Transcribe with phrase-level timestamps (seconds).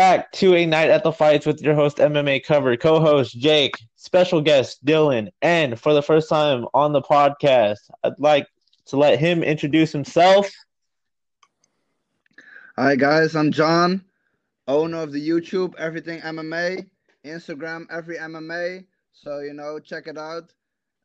[0.00, 4.40] back to a night at the fights with your host MMA cover co-host Jake, special
[4.40, 8.46] guest Dylan, and for the first time on the podcast, I'd like
[8.86, 10.50] to let him introduce himself.
[12.78, 14.02] Hi guys, I'm John,
[14.66, 16.88] owner of the YouTube Everything MMA,
[17.26, 18.86] Instagram Every MMA.
[19.12, 20.50] So you know, check it out.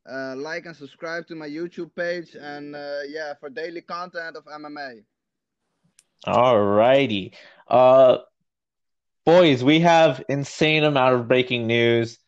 [0.09, 4.46] Uh, like and subscribe to my YouTube page, and uh, yeah, for daily content of
[4.46, 5.04] MMA.
[6.27, 7.34] All righty.
[7.68, 8.20] Uh
[9.26, 12.20] boys, we have insane amount of breaking news.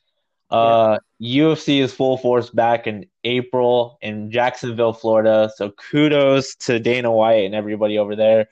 [0.50, 1.48] Uh, yeah.
[1.48, 5.52] UFC is full force back in April in Jacksonville, Florida.
[5.56, 8.48] So kudos to Dana White and everybody over there.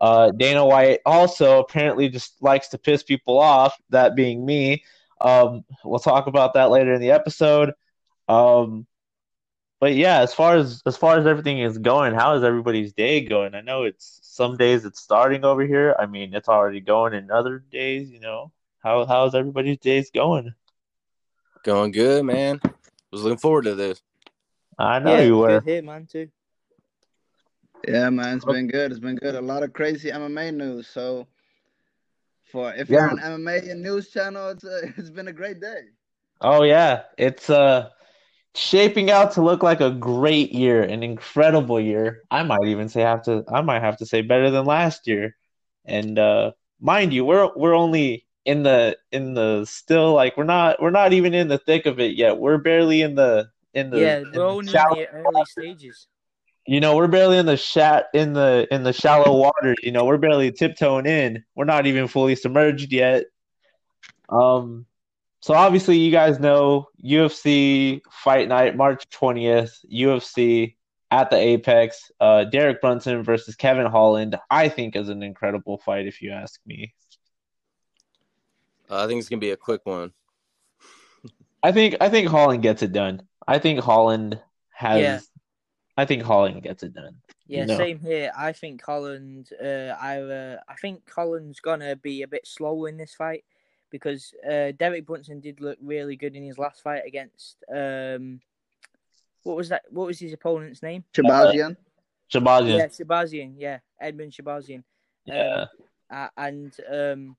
[0.00, 4.84] Uh, Dana White also apparently just likes to piss people off, that being me.
[5.20, 7.72] Um, we'll talk about that later in the episode.
[8.28, 8.86] Um,
[9.80, 13.22] but yeah, as far as as far as everything is going, how is everybody's day
[13.22, 13.54] going?
[13.54, 15.96] I know it's some days it's starting over here.
[15.98, 18.10] I mean, it's already going in other days.
[18.10, 20.54] You know, how how's everybody's days going?
[21.64, 22.60] Going good, man.
[23.10, 24.00] Was looking forward to this.
[24.78, 25.60] I know yeah, you were.
[25.60, 26.28] Good hit, man, too.
[27.86, 28.92] Yeah, man, it's been good.
[28.92, 29.34] It's been good.
[29.34, 30.86] A lot of crazy MMA news.
[30.86, 31.26] So,
[32.44, 33.26] for if you're yeah.
[33.26, 35.82] an MMA news channel, it's a, it's been a great day.
[36.40, 37.90] Oh yeah, it's uh
[38.54, 42.22] shaping out to look like a great year, an incredible year.
[42.30, 45.36] I might even say have to I might have to say better than last year.
[45.84, 50.80] And uh mind you, we're we're only in the in the still like we're not
[50.82, 52.38] we're not even in the thick of it yet.
[52.38, 56.08] We're barely in the in the Yeah, we're only in the early stages.
[56.66, 60.04] You know, we're barely in the shat in the in the shallow water, you know,
[60.04, 61.44] we're barely tiptoeing in.
[61.54, 63.24] We're not even fully submerged yet.
[64.28, 64.86] Um
[65.40, 70.76] so obviously, you guys know UFC Fight Night, March twentieth, UFC
[71.10, 72.10] at the Apex.
[72.20, 74.36] Uh, Derek Brunson versus Kevin Holland.
[74.50, 76.92] I think is an incredible fight, if you ask me.
[78.90, 80.12] Uh, I think it's gonna be a quick one.
[81.62, 83.22] I think I think Holland gets it done.
[83.48, 84.38] I think Holland
[84.74, 85.00] has.
[85.00, 85.20] Yeah.
[85.96, 87.16] I think Holland gets it done.
[87.46, 87.76] Yeah, no.
[87.76, 88.30] same here.
[88.36, 89.48] I think Holland.
[89.58, 93.44] Uh, I uh, I think Holland's gonna be a bit slow in this fight
[93.90, 98.40] because uh, Derek Brunson did look really good in his last fight against um,
[99.42, 99.82] what was that?
[99.90, 101.04] What was his opponent's name?
[101.14, 101.76] Shahbazyan.
[102.32, 102.78] Shahbazyan.
[102.78, 103.54] Yeah, Shahbazyan.
[103.56, 104.82] Yeah, Edmund Shahbazyan.
[105.24, 105.66] Yeah.
[106.10, 107.36] Um, and um,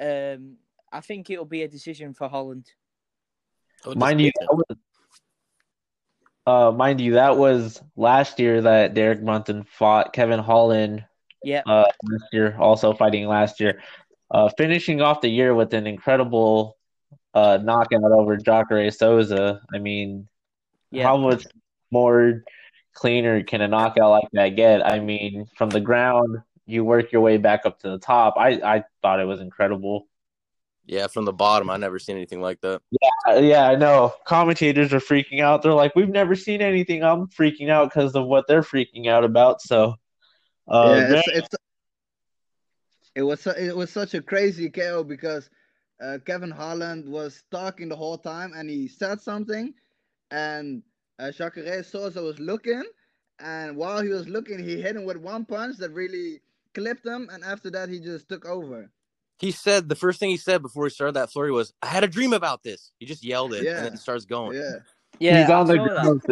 [0.00, 0.56] um,
[0.92, 2.66] I think it'll be a decision for Holland.
[3.84, 4.76] Oh, mind you, that was,
[6.46, 11.04] uh, mind you, that was last year that Derek Brunson fought Kevin Holland.
[11.42, 11.62] Yeah.
[11.66, 13.80] Uh, last year, also fighting last year.
[14.30, 16.76] Uh, finishing off the year with an incredible
[17.34, 19.60] uh, knockout over Jacare Souza.
[19.74, 20.28] I mean,
[20.90, 21.02] yeah.
[21.04, 21.46] how much
[21.90, 22.44] more
[22.94, 24.86] cleaner can a knockout like that get?
[24.86, 28.34] I mean, from the ground, you work your way back up to the top.
[28.36, 30.06] I, I thought it was incredible.
[30.86, 32.80] Yeah, from the bottom, I never seen anything like that.
[32.90, 34.14] Yeah, yeah, I know.
[34.24, 35.62] Commentators are freaking out.
[35.62, 39.22] They're like, "We've never seen anything." I'm freaking out because of what they're freaking out
[39.22, 39.62] about.
[39.62, 39.94] So,
[40.66, 41.48] uh, yeah, it's, it's
[43.14, 45.50] it was it was such a crazy KO because
[46.02, 49.74] uh, Kevin Holland was talking the whole time and he said something,
[50.30, 50.82] and
[51.18, 52.84] uh, Jacare Souza was looking,
[53.38, 56.40] and while he was looking, he hit him with one punch that really
[56.74, 58.90] clipped him, and after that, he just took over.
[59.38, 62.04] He said the first thing he said before he started that flurry was, "I had
[62.04, 63.76] a dream about this." He just yelled it, yeah.
[63.76, 64.56] and then starts going.
[64.56, 64.76] Yeah,
[65.18, 65.40] yeah.
[65.40, 66.22] He's on the ground.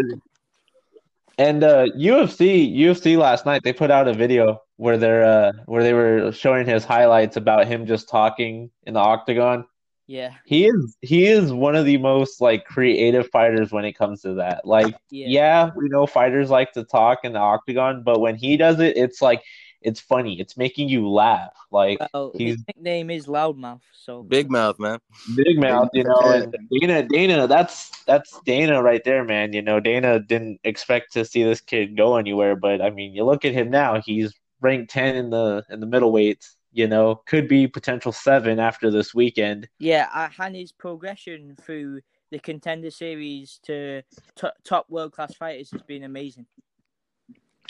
[1.38, 5.82] And uh, UFC UFC last night they put out a video where they're uh, where
[5.82, 9.66] they were showing his highlights about him just talking in the octagon.
[10.06, 10.34] Yeah.
[10.46, 14.34] He is he is one of the most like creative fighters when it comes to
[14.34, 14.64] that.
[14.64, 18.56] Like yeah, yeah we know fighters like to talk in the octagon, but when he
[18.56, 19.42] does it it's like
[19.82, 20.40] it's funny.
[20.40, 21.54] It's making you laugh.
[21.70, 24.98] Like well, his nickname is Loudmouth, so Big Mouth, man.
[25.36, 26.20] Big Mouth, you know.
[26.20, 29.52] And Dana, Dana, that's that's Dana right there, man.
[29.52, 33.24] You know, Dana didn't expect to see this kid go anywhere, but I mean, you
[33.24, 34.00] look at him now.
[34.00, 36.54] He's ranked ten in the in the middleweights.
[36.72, 39.68] You know, could be potential seven after this weekend.
[39.78, 42.00] Yeah, uh, and progression through
[42.30, 44.02] the contender series to
[44.36, 46.46] t- top world class fighters has been amazing.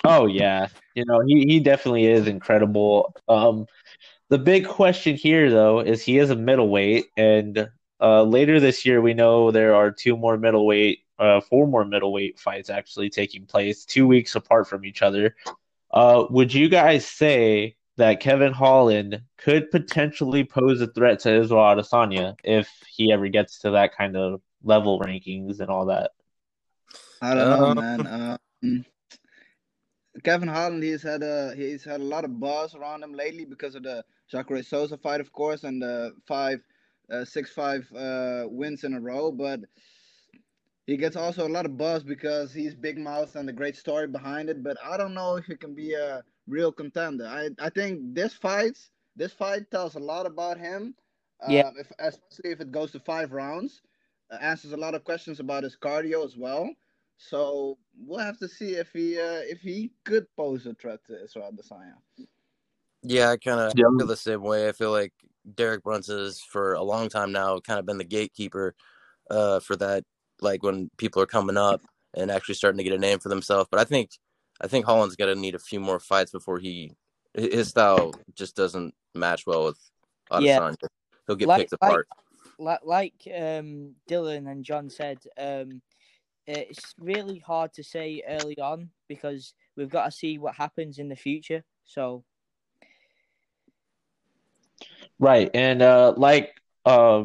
[0.05, 3.15] Oh yeah, you know he he definitely is incredible.
[3.29, 3.67] Um,
[4.29, 7.69] the big question here though is he is a middleweight, and
[8.01, 12.39] uh, later this year we know there are two more middleweight, uh, four more middleweight
[12.39, 15.35] fights actually taking place, two weeks apart from each other.
[15.91, 21.63] Uh, would you guys say that Kevin Holland could potentially pose a threat to Israel
[21.63, 26.13] Adesanya if he ever gets to that kind of level rankings and all that?
[27.21, 28.39] I don't know, man.
[28.63, 28.85] Um,
[30.25, 33.75] Kevin Holland, he's had a he's had a lot of buzz around him lately because
[33.75, 36.61] of the Jacare Souza fight, of course, and the five,
[37.11, 39.31] uh, six five uh, wins in a row.
[39.31, 39.61] But
[40.89, 44.07] he gets also a lot of buzz because he's big mouth and the great story
[44.07, 44.63] behind it.
[44.63, 47.27] But I don't know if he can be a real contender.
[47.27, 48.79] I I think this fight
[49.15, 50.95] this fight tells a lot about him.
[51.47, 51.67] Yeah.
[51.67, 53.83] Uh, if, especially if it goes to five rounds,
[54.33, 56.71] uh, answers a lot of questions about his cardio as well.
[57.19, 57.77] So
[58.07, 61.53] we'll have to see if he uh, if he could pose a threat to Israel
[61.53, 61.99] Adesanya.
[63.03, 63.85] Yeah, I kind of yeah.
[63.99, 64.69] feel the same way.
[64.69, 65.13] I feel like
[65.55, 68.75] Derek Brunson has for a long time now kind of been the gatekeeper
[69.31, 70.05] uh, for that.
[70.41, 71.83] Like when people are coming up
[72.15, 73.69] and actually starting to get a name for themselves.
[73.71, 74.11] But I think
[74.61, 76.93] I think Holland's going to need a few more fights before he
[77.35, 79.79] his style just doesn't match well with
[80.31, 80.77] Adesanya.
[80.83, 80.89] Yeah.
[81.27, 82.09] He'll get like, picked apart.
[82.59, 85.83] Like, like um, Dylan and John said, um,
[86.47, 91.09] it's really hard to say early on because we've got to see what happens in
[91.09, 91.63] the future.
[91.85, 92.25] So,
[95.19, 97.25] right, and uh, like uh,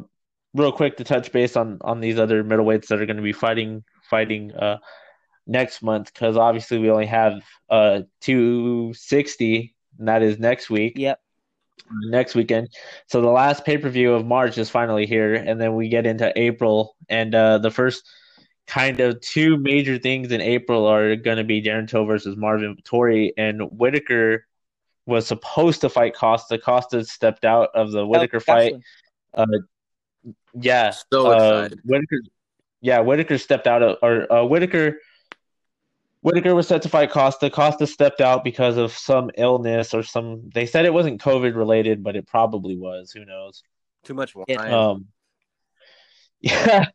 [0.54, 3.34] real quick to touch base on on these other middleweights that are going to be
[3.34, 4.78] fighting fighting uh
[5.46, 10.94] next month because obviously we only have uh 260 and that is next week.
[10.98, 11.20] Yep.
[12.06, 12.70] Next weekend.
[13.08, 16.06] So the last pay per view of March is finally here, and then we get
[16.06, 18.08] into April, and uh, the first
[18.66, 22.78] kind of two major things in April are going to be Darren Till versus Marvin
[22.78, 24.46] Vettori, and Whittaker
[25.06, 26.58] was supposed to fight Costa.
[26.58, 28.74] Costa stepped out of the Whittaker oh, fight.
[29.34, 29.46] Uh,
[30.54, 32.22] yeah, so uh, Whittaker.
[32.82, 35.00] Yeah, Whittaker stepped out of, or uh, Whitaker.
[36.22, 37.50] Whittaker was set to fight Costa.
[37.50, 40.50] Costa stepped out because of some illness or some.
[40.54, 43.12] They said it wasn't COVID related, but it probably was.
[43.12, 43.64] Who knows?
[44.04, 44.72] Too much wine.
[44.72, 45.08] Um,
[46.42, 46.86] yeah,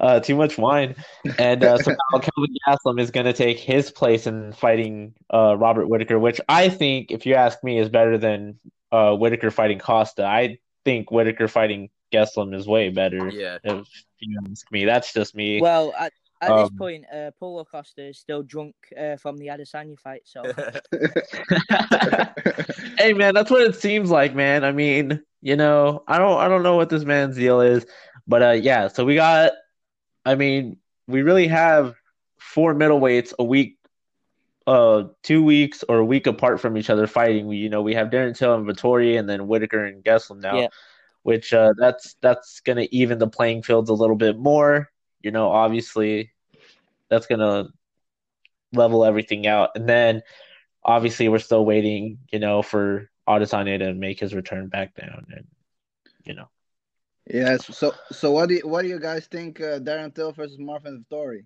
[0.00, 0.94] uh, too much wine,
[1.38, 5.56] and uh, so now Kelvin Gastelum is going to take his place in fighting uh,
[5.56, 8.58] Robert Whittaker, which I think, if you ask me, is better than
[8.90, 10.24] uh, Whittaker fighting Costa.
[10.24, 13.28] I think Whittaker fighting Gastelum is way better.
[13.28, 13.88] Yeah, if
[14.18, 15.60] you ask me, that's just me.
[15.60, 16.10] Well, I,
[16.42, 20.22] at um, this point, uh, Paulo Costa is still drunk uh, from the Adesanya fight.
[20.24, 20.42] So,
[22.98, 24.64] hey man, that's what it seems like, man.
[24.64, 27.86] I mean, you know, I don't, I don't know what this man's deal is,
[28.26, 28.88] but uh, yeah.
[28.88, 29.52] So we got,
[30.24, 31.94] I mean, we really have
[32.38, 33.78] four middleweights a week,
[34.66, 37.46] uh, two weeks or a week apart from each other fighting.
[37.46, 40.58] We, you know, we have Darren Till and Vettori, and then Whittaker and Gastelum now.
[40.58, 40.68] Yeah.
[41.22, 44.92] Which uh, that's that's gonna even the playing fields a little bit more
[45.22, 46.32] you know, obviously
[47.08, 47.72] that's going to
[48.72, 49.70] level everything out.
[49.74, 50.22] And then
[50.84, 55.46] obviously we're still waiting, you know, for Adesanya to make his return back down and
[56.24, 56.48] you know.
[57.26, 57.66] Yes.
[57.76, 61.04] So so what do you, what do you guys think uh, Darren Till versus Marvin
[61.10, 61.44] Vettori?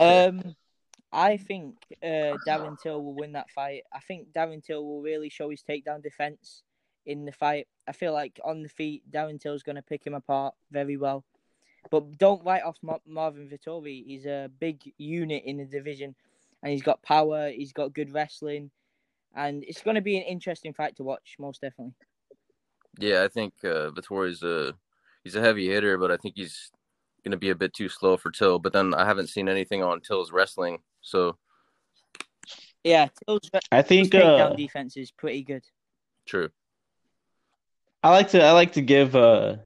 [0.00, 0.56] Um
[1.12, 3.82] I think uh, Darren Till will win that fight.
[3.92, 6.64] I think Darren Till will really show his takedown defense
[7.06, 7.66] in the fight.
[7.86, 11.24] I feel like on the feet, Darren Till's going to pick him apart very well.
[11.90, 14.04] But don't write off Marvin Vettori.
[14.06, 16.14] He's a big unit in the division,
[16.62, 17.50] and he's got power.
[17.50, 18.70] He's got good wrestling,
[19.34, 21.94] and it's going to be an interesting fight to watch, most definitely.
[22.98, 24.74] Yeah, I think uh, Vettori's a
[25.24, 26.70] he's a heavy hitter, but I think he's
[27.22, 28.58] going to be a bit too slow for Till.
[28.58, 31.36] But then I haven't seen anything on Till's wrestling, so
[32.84, 35.64] yeah, Till's, I think Till's takedown uh, defense is pretty good.
[36.26, 36.50] True.
[38.04, 39.56] I like to I like to give uh,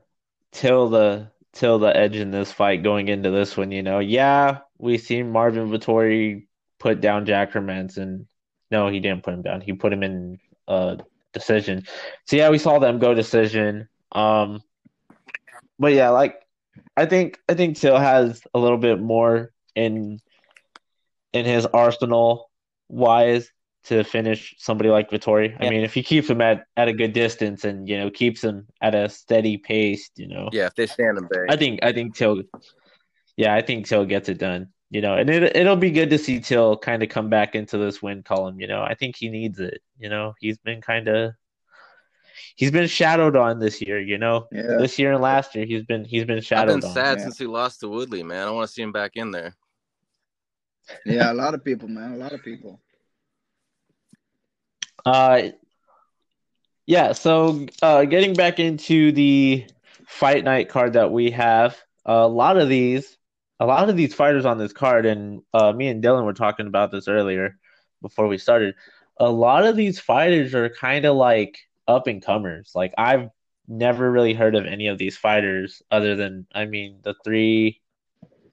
[0.53, 3.71] Till the till the edge in this fight going into this one.
[3.71, 6.47] You know, yeah, we seen Marvin Vettori
[6.79, 8.27] put down Jack Hermansson.
[8.71, 9.61] No, he didn't put him down.
[9.61, 10.99] He put him in a
[11.33, 11.85] decision.
[12.27, 13.89] So yeah, we saw them go decision.
[14.13, 14.63] Um,
[15.79, 16.41] but yeah, like
[16.97, 20.21] I think I think Till has a little bit more in
[21.33, 22.51] in his arsenal
[22.89, 23.51] wise
[23.89, 25.51] to finish somebody like Vettori.
[25.51, 25.67] Yeah.
[25.67, 28.43] I mean, if he keeps him at, at a good distance and you know keeps
[28.45, 30.49] him at a steady pace, you know.
[30.53, 31.47] Yeah, if they stand him back.
[31.51, 32.43] I think I think Till.
[33.37, 34.69] Yeah, I think Till gets it done.
[34.91, 37.79] You know, and it it'll be good to see Till kind of come back into
[37.79, 38.61] this win column.
[38.61, 39.81] You know, I think he needs it.
[39.99, 41.33] You know, he's been kind of
[42.57, 44.01] he's been shadowed on this year.
[44.01, 44.77] You know, yeah.
[44.79, 46.77] this year and last year he's been he's been shadowed.
[46.77, 46.95] I've been on.
[46.95, 47.25] sad yeah.
[47.25, 48.49] since he lost to Woodley, man.
[48.49, 49.55] I want to see him back in there.
[51.05, 52.13] Yeah, a lot of people, man.
[52.13, 52.81] A lot of people.
[55.09, 55.51] Uh,
[56.87, 57.13] yeah.
[57.13, 59.65] So uh, getting back into the
[60.07, 63.17] fight night card that we have, a lot of these,
[63.59, 66.67] a lot of these fighters on this card, and uh, me and Dylan were talking
[66.67, 67.57] about this earlier
[68.03, 68.75] before we started.
[69.19, 72.73] A lot of these fighters are kind of like up and comers.
[72.75, 73.31] Like I've
[73.67, 77.81] never really heard of any of these fighters other than, I mean, the three,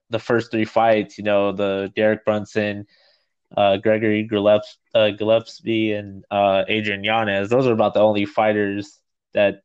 [0.09, 1.17] the first three fights.
[1.17, 2.87] You know, the Derek Brunson
[3.55, 7.49] uh, Gregory Gillespie, uh, Gillespie and uh, Adrian Yanez.
[7.49, 8.99] Those are about the only fighters
[9.33, 9.61] that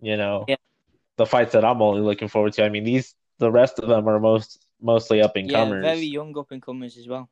[0.00, 0.44] you know.
[0.48, 0.56] Yeah.
[1.16, 2.64] The fights that I'm only looking forward to.
[2.64, 5.82] I mean, these the rest of them are most mostly up and Yeah, comers.
[5.82, 7.28] very young up and comers as well.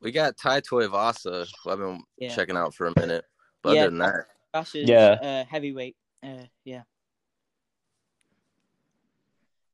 [0.00, 2.34] We got Tai Vasa, who I've been Yeah.
[2.34, 3.24] checking out for a minute.
[3.62, 3.80] But Yeah.
[3.82, 5.18] other than that, That's his, Yeah.
[5.20, 5.96] uh, heavyweight.
[6.22, 6.82] Uh, yeah.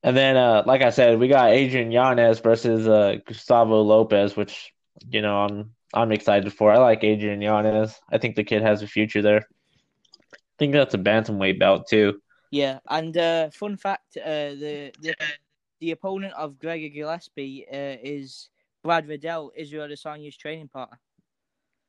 [0.02, 4.73] And then, uh, like I said, we got Adrian Yanez versus uh, Gustavo Lopez, which
[5.08, 6.72] you know I'm I'm excited for.
[6.72, 7.98] I like Adrian Yanez.
[8.10, 9.46] I think the kid has a future there.
[10.32, 12.20] I think that's a bantamweight belt too.
[12.50, 15.14] Yeah, and uh, fun fact: uh, the the
[15.80, 18.48] the opponent of Gregor Gillespie uh, is
[18.82, 20.98] Brad Riddell, Israel Adesanya's training partner.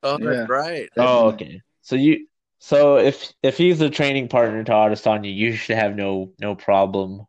[0.02, 0.30] oh, Yeah.
[0.30, 0.88] that's right.
[0.96, 1.62] Oh, okay.
[1.82, 2.26] So you,
[2.58, 7.26] so if if he's the training partner to Adesanya, you should have no no problem,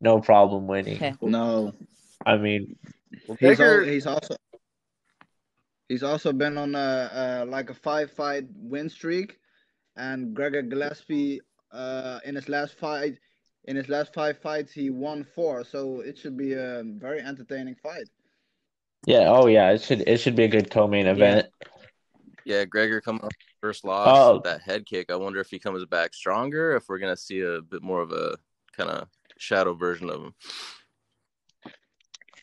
[0.00, 1.16] no problem winning.
[1.22, 1.74] No,
[2.24, 2.76] I mean,
[3.26, 4.36] Well, he's al- he's also
[5.88, 9.38] he's also been on a, uh like a five fight win streak,
[9.96, 11.40] and Gregor Gillespie
[11.72, 13.18] uh in his last fight
[13.64, 17.74] in his last five fights he won four, so it should be a very entertaining
[17.82, 18.08] fight.
[19.06, 19.28] yeah.
[19.28, 19.70] Oh yeah.
[19.70, 21.46] It should it should be a good co-main event.
[22.44, 24.40] Yeah, Gregor coming off his first loss, Oh.
[24.44, 25.10] that head kick.
[25.12, 28.10] I wonder if he comes back stronger, if we're gonna see a bit more of
[28.12, 28.36] a
[28.74, 30.34] kind of shadow version of him.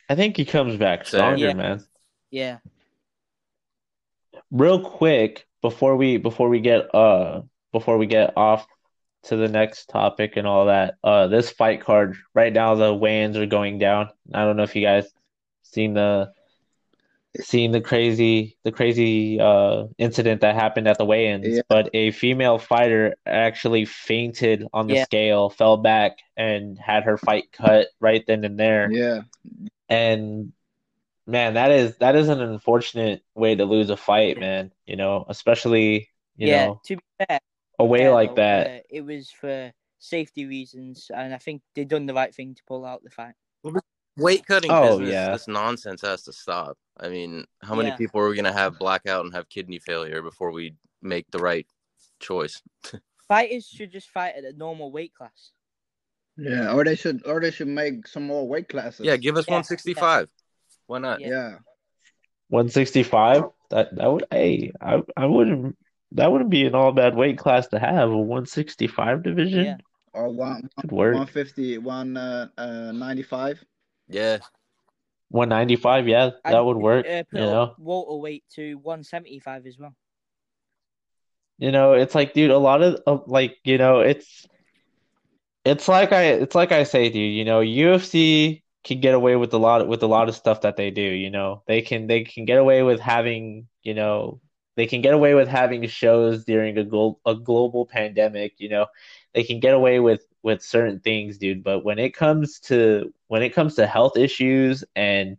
[0.10, 1.18] I think he comes back Same.
[1.20, 1.54] stronger, Yeah.
[1.54, 1.84] man.
[2.30, 2.58] Yeah,
[4.52, 8.66] real quick before we before we get uh before we get off
[9.24, 13.38] to the next topic and all that uh this fight card right now the weigh-ins
[13.38, 15.08] are going down i don't know if you guys
[15.64, 16.32] seen the
[17.42, 21.62] seen the crazy the crazy uh incident that happened at the weigh-ins Yeah.
[21.68, 25.04] but a female fighter actually fainted on the Yeah.
[25.04, 29.22] scale fell back and had her fight cut right then and there Yeah,
[29.90, 30.54] and
[31.28, 34.72] man, that is that is an unfortunate way to lose a fight, man.
[34.86, 36.66] You know, especially you yeah.
[36.68, 37.40] know To be fair,
[37.80, 38.68] a way like though, that.
[38.68, 42.64] uh, it was for safety reasons, and I think they done the right thing to
[42.68, 43.34] pull out the fight.
[44.18, 45.30] Weight cutting Oh, business, yeah.
[45.32, 46.78] this nonsense has to stop.
[46.98, 47.98] I mean, how many Yeah.
[47.98, 51.68] people are we gonna have blackout and have kidney failure before we make the right
[52.20, 52.62] choice?
[53.28, 55.52] Fighters should just fight at a normal weight class.
[56.38, 59.06] yeah, or they should or they should make some more weight classes.
[59.06, 60.30] Yeah, give us Yeah, 165.
[60.88, 61.20] Why not?
[61.22, 61.28] Yeah.
[61.30, 61.58] yeah.
[62.50, 63.44] 165.
[63.72, 65.78] That that would hey, I I wouldn't
[66.12, 69.66] that wouldn't be an all bad weight class to have a 165 division.
[69.66, 69.78] Yeah.
[70.14, 71.14] or one Could work.
[71.16, 73.64] 150, one uh, uh, 95.
[74.08, 74.38] Yeah,
[75.30, 77.06] 195, yeah, that And, would work.
[77.08, 79.96] Uh, put You know, up welterweight to 175 as well.
[81.58, 84.46] you know, it's like, dude, a lot of of, like, you know, it's
[85.66, 89.54] it's like I it's like I say, dude, you know, UFC can get away with
[89.54, 91.64] a lot with a lot of stuff that they do, you know.
[91.68, 94.40] They can they can get away with having, you know,
[94.78, 98.86] they can get away with having shows during a glo a global pandemic, you know.
[99.34, 103.42] They can get away with with certain things, dude, but when it comes to when
[103.42, 105.38] it comes to health issues and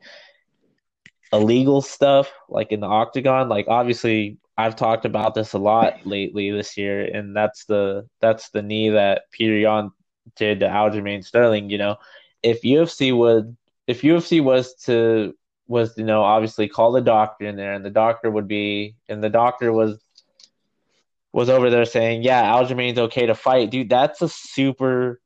[1.33, 6.51] illegal stuff like in the octagon like obviously I've talked about this a lot lately
[6.51, 9.91] this year and that's the that's the knee that Petr Yan
[10.37, 11.97] did to Aljamain Sterling you know
[12.43, 15.37] if UFC would if UFC was to
[15.69, 19.23] was you know obviously call the doctor in there and the doctor would be and
[19.23, 19.99] the doctor was
[21.33, 25.21] was over there saying yeah Aljamain's okay to fight dude that's a super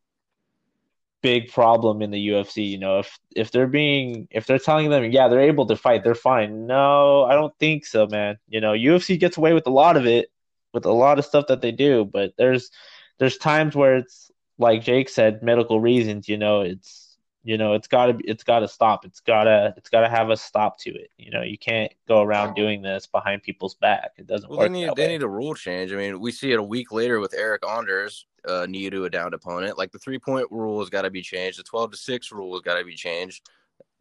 [1.23, 2.69] big problem in the UFC.
[2.69, 6.05] You know, if if they're being if they're telling them, yeah, they're able to fight,
[6.05, 6.67] they're fine.
[6.67, 8.39] No, I don't think so, man.
[8.49, 10.31] You know, UFC gets away with a lot of it,
[10.73, 12.71] with a lot of stuff that they do, but there's
[13.19, 14.30] there's times where it's
[14.61, 16.29] like Jake said, medical reasons.
[16.29, 19.05] You know, it's you know it's gotta it's gotta stop.
[19.05, 21.11] It's gotta it's gotta have a stop to it.
[21.17, 24.13] You know, you can't go around doing this behind people's back.
[24.19, 25.93] It doesn't well, work they need they need a rule change.
[25.93, 29.11] I mean, we see it a week later with Eryk Anders, uh, knee to a
[29.11, 29.79] downed opponent.
[29.79, 31.59] Like the three point rule has got to be changed.
[31.59, 33.49] The twelve to six rule has got to be changed.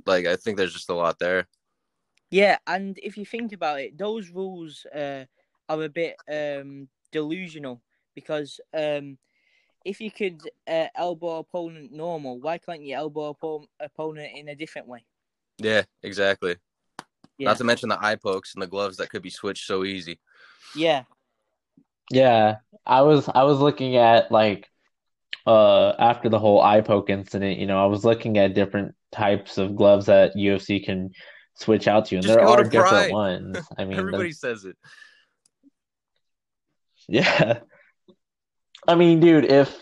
[0.05, 1.47] Like I think there's just a lot there.
[2.31, 5.23] Yeah, and if you think about it, those rules uh,
[5.69, 7.81] are a bit um, delusional
[8.13, 9.17] because um,
[9.89, 14.55] if you could uh, elbow opponent normal, why can't you elbow oppo- opponent in a
[14.55, 15.03] different way?
[15.57, 16.57] Yeah, exactly.
[17.39, 19.83] Yeah, Not to mention the eye pokes and the gloves that could be switched so
[19.83, 20.19] easy.
[20.75, 21.03] yeah,
[22.11, 24.69] Yeah, I was I was looking at like
[25.47, 29.57] uh after the whole eye poke incident, you know, I was looking at different types
[29.57, 31.09] of gloves that UFC can
[31.55, 33.57] switch out to, and Just there are different ones.
[33.77, 34.77] I mean, Everybody there's- says it.
[37.07, 37.59] yeah.
[38.87, 39.75] I mean, dude, if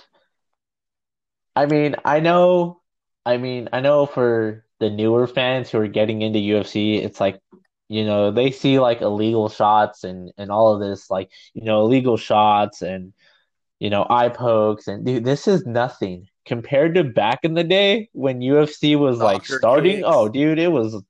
[1.56, 2.82] I mean, I know,
[3.26, 7.40] I mean, I know for the newer fans who are getting into UFC, it's like
[7.90, 11.82] you know, they see like illegal shots and and all of this, like you know,
[11.82, 13.14] illegal shots and
[13.80, 18.10] you know, eye pokes and dude, this is nothing compared to back in the day
[18.14, 19.98] when UFC was like starting.
[19.98, 20.08] Kicks.
[20.08, 21.02] Oh, dude, it was.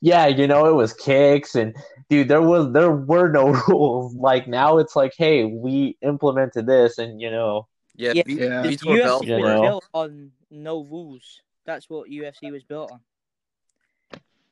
[0.00, 1.74] Yeah, you know, it was kicks and
[2.08, 4.14] dude, there was there were no rules.
[4.14, 7.66] Like now, it's like, hey, we implemented this, and you know,
[7.96, 8.62] yeah, yeah, be, yeah.
[8.64, 11.40] UFC was built on no rules.
[11.66, 13.00] That's what UFC was built on.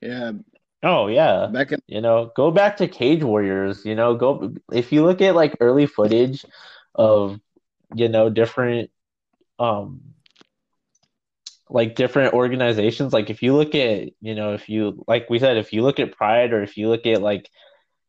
[0.01, 0.33] Yeah.
[0.83, 1.47] Oh yeah.
[1.47, 3.85] Back in- you know, go back to Cage Warriors.
[3.85, 6.45] You know, go if you look at like early footage
[6.95, 7.41] of
[7.95, 8.91] you know different
[9.59, 10.12] um
[11.73, 13.13] like different organizations.
[13.13, 15.99] Like if you look at you know if you like we said if you look
[15.99, 17.51] at pride or if you look at like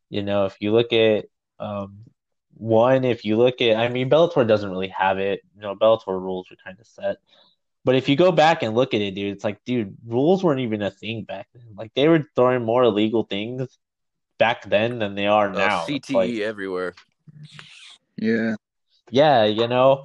[0.09, 1.25] you know if you look at
[1.59, 1.99] um
[2.55, 5.41] one if you look at i mean bellator doesn't really have it.
[5.55, 7.17] You know bellator rules are kind of set.
[7.85, 10.61] But if you go back and look at it dude it's like dude rules weren't
[10.61, 11.75] even a thing back then.
[11.75, 13.79] Like they were throwing more illegal things
[14.37, 15.85] back then than they are now.
[15.85, 16.95] Cte like, everywhere.
[18.17, 18.55] Yeah.
[19.09, 20.03] Yeah, you know,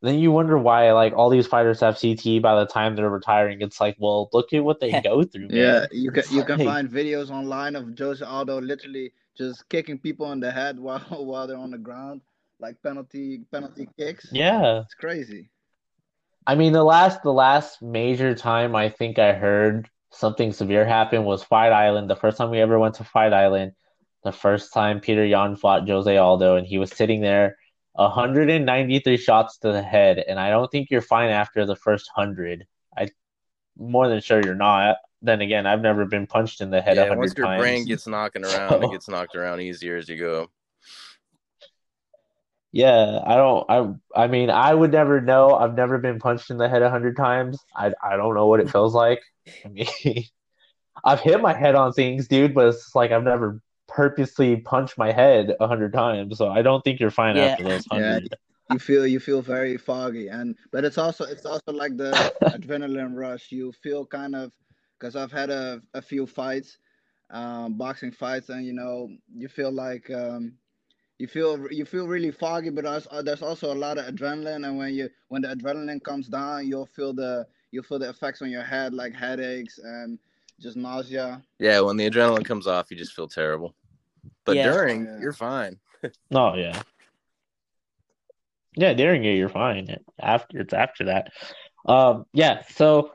[0.00, 3.60] then you wonder why like all these fighters have CT by the time they're retiring.
[3.60, 5.48] It's like, well, look at what they go through.
[5.48, 5.56] Man.
[5.56, 10.30] Yeah, you can you can find videos online of Jose Aldo literally just kicking people
[10.32, 12.20] in the head while while they're on the ground,
[12.60, 14.28] like penalty penalty kicks.
[14.32, 15.50] Yeah, it's crazy.
[16.46, 21.24] I mean, the last the last major time I think I heard something severe happen
[21.24, 22.08] was Fight Island.
[22.08, 23.72] The first time we ever went to Fight Island,
[24.22, 27.56] the first time Petr Yan fought Jose Aldo, and he was sitting there
[27.98, 32.66] 193 shots to the head, and I don't think you're fine after the first hundred.
[32.96, 33.08] I
[33.76, 34.98] more than sure you're not.
[35.20, 36.96] Then again, I've never been punched in the head.
[36.96, 37.60] Yeah, once your times.
[37.60, 40.48] brain gets knocking around, so, it gets knocked around easier as you go.
[42.70, 43.66] Yeah, I don't.
[43.68, 45.54] I I mean, I would never know.
[45.54, 47.58] I've never been punched in the head a hundred times.
[47.74, 49.22] I I don't know what it feels like.
[49.64, 49.88] I mean,
[51.04, 55.10] I've hit my head on things, dude, but it's like I've never purposely punch my
[55.10, 56.38] head a hundred times.
[56.38, 57.46] So I don't think you're fine yeah.
[57.46, 58.28] after those hundred.
[58.30, 58.36] Yeah.
[58.70, 63.14] You feel you feel very foggy, and but it's also it's also like the adrenaline
[63.16, 63.50] rush.
[63.50, 64.52] You feel kind of
[64.98, 66.78] because I've had a, a few fights,
[67.30, 70.52] um, boxing fights, and you know you feel like um,
[71.18, 74.66] you feel you feel really foggy, but there's, uh, there's also a lot of adrenaline,
[74.66, 78.42] and when you when the adrenaline comes down, you'll feel the you'll feel the effects
[78.42, 80.18] on your head like headaches and
[80.60, 81.42] just nausea.
[81.58, 83.74] Yeah, when the adrenaline comes off, you just feel terrible.
[84.44, 84.72] But yeah.
[84.72, 85.18] during, yeah.
[85.20, 85.78] you're fine.
[86.32, 86.82] oh yeah.
[88.76, 89.96] Yeah, during it you're fine.
[90.20, 91.32] After it's after that.
[91.86, 93.12] Um yeah, so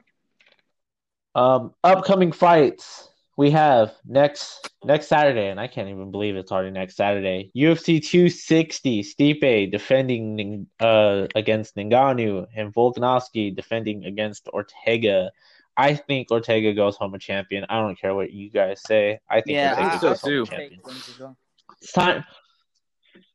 [1.36, 6.72] um upcoming fights we have next next Saturday, and I can't even believe it's already
[6.72, 7.52] next Saturday.
[7.56, 15.32] UFC 260, Stipe defending uh against Ngannou, and Volkanovski defending against Ortega.
[15.76, 17.66] I think Ortega goes home a champion.
[17.70, 19.20] I don't care what you guys say.
[19.30, 20.82] I think yeah, Ortega I goes home a champion.
[21.82, 22.24] It's time.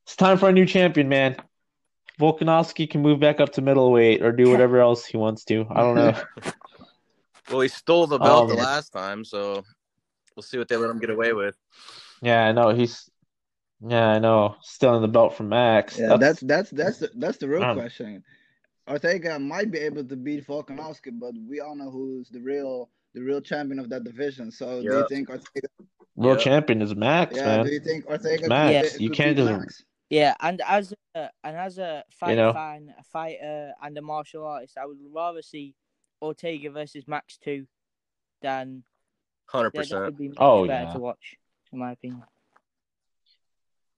[0.04, 1.36] It's time for a new champion, man.
[2.20, 5.66] Volkanovski can move back up to middleweight or do whatever else he wants to.
[5.70, 6.14] I don't know.
[7.50, 9.62] well, he stole the belt um, the last time, so
[10.34, 11.56] we'll see what they let him get away with.
[12.22, 13.08] Yeah, I know he's.
[13.86, 14.56] Yeah, I know.
[14.62, 15.98] Stealing the belt from Max.
[15.98, 18.24] Yeah, that's that's that's that's the, that's the real question.
[18.88, 23.22] Ortega might be able to beat Volkanovski, but we all know who's the real the
[23.22, 24.50] real champion of that division.
[24.50, 24.82] So yep.
[24.82, 25.68] do you think Ortega
[26.16, 26.40] real yep.
[26.40, 27.66] champion is Max, yeah, man?
[27.66, 28.92] Do you think Ortega Max?
[28.92, 29.84] Could, you can't just Max?
[30.10, 32.52] Yeah, and as a, and as a fight you know?
[32.52, 35.74] fan, a fighter, and a martial artist, I would rather see
[36.22, 37.66] Ortega versus Max two
[38.40, 38.84] than
[39.46, 40.14] hundred percent.
[40.38, 41.36] Oh yeah, to watch,
[41.72, 42.22] in my opinion.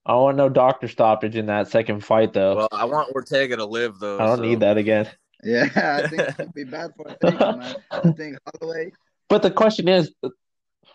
[0.05, 2.55] I want no doctor stoppage in that second fight, though.
[2.55, 4.19] Well, I want Ortega to live, though.
[4.19, 4.43] I don't so.
[4.43, 5.07] need that again.
[5.43, 7.75] Yeah, I think it would be bad for Ortega, man.
[7.91, 8.91] I think Holloway.
[9.29, 10.11] But the question is,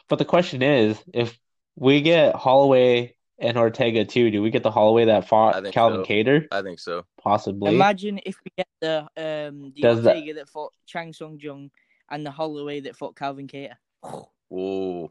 [0.09, 1.39] but the question is, if
[1.77, 6.11] we get Holloway and Ortega too, do we get the Holloway that fought Calvin so.
[6.11, 6.47] Kattar?
[6.51, 7.05] I think so.
[7.21, 7.75] Possibly.
[7.75, 10.41] Imagine if we get the um the Does Ortega that...
[10.41, 11.71] that fought Chan Sung Jung
[12.11, 13.77] and the Holloway that fought Calvin Kattar.
[14.49, 15.11] Whoa.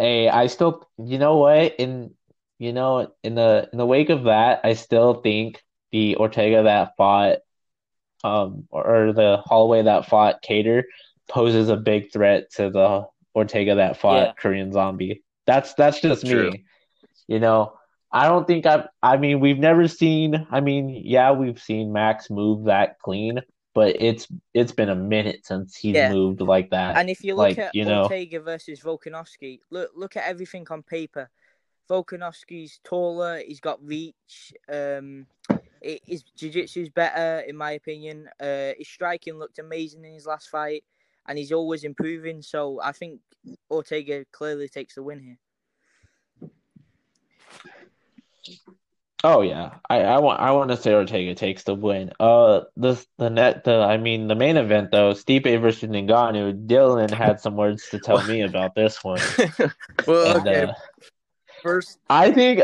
[0.00, 1.74] Hey, I still, you know what?
[1.78, 2.14] In
[2.58, 6.96] you know, in the in the wake of that, I still think the Ortega that
[6.96, 7.38] fought,
[8.24, 10.84] um, or, or the Holloway that fought Kattar
[11.28, 14.32] poses a big threat to the Ortega that fought yeah.
[14.38, 15.22] Korean Zombie.
[15.46, 16.52] That's that's just True.
[16.52, 16.64] me.
[17.28, 17.74] You know,
[18.10, 18.88] I don't think I've.
[19.02, 20.46] I mean, we've never seen.
[20.50, 23.40] I mean, yeah, we've seen Max move that clean,
[23.74, 26.12] but it's it's been a minute since he's yeah.
[26.12, 26.96] moved like that.
[26.96, 30.66] And if you look like, at you know, Ortega versus Volkanovski, look look at everything
[30.70, 31.30] on paper.
[31.88, 34.52] Volkanovski's taller, he's got reach.
[34.72, 35.26] Um,
[35.82, 38.28] his jiu-jitsu is better in my opinion.
[38.38, 40.84] Uh, his striking looked amazing in his last fight,
[41.26, 42.42] and he's always improving.
[42.42, 43.20] So I think
[43.70, 45.38] Ortega clearly takes the win here.
[49.22, 52.12] Oh yeah, I, I want I want to say Ortega takes the win.
[52.18, 56.66] Uh, the the net the I mean the main event though, Stipe versus Ngannou.
[56.66, 59.20] Dylan had some words to tell me about this one.
[60.06, 60.62] well, and, okay.
[60.62, 60.72] Uh,
[61.62, 62.62] First, I think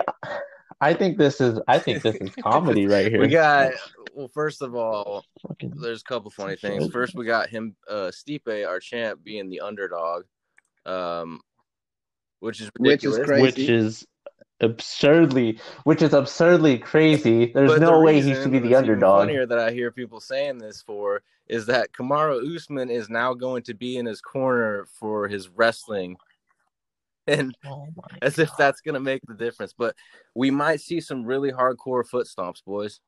[0.81, 3.21] I think this is I think this is comedy right here.
[3.21, 3.73] We got
[4.15, 5.25] well, first of all,
[5.61, 6.91] there's a couple funny things.
[6.91, 10.25] First, we got him, uh, Stipe, our champ, being the underdog,
[10.87, 11.41] um,
[12.41, 13.19] which is ridiculous.
[13.29, 14.07] Which is, which is
[14.61, 17.53] absurdly, which is absurdly crazy.
[17.53, 19.23] There's but no the way he should be the underdog.
[19.23, 23.63] Funnier that I hear people saying this for is that Kamaru Usman is now going
[23.65, 26.17] to be in his corner for his wrestling,
[27.27, 27.89] and oh
[28.23, 28.43] as God.
[28.43, 29.75] if that's going to make the difference.
[29.77, 29.95] But
[30.35, 33.01] we might see some really hardcore foot stomps, boys.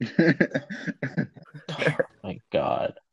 [0.18, 2.94] oh my God.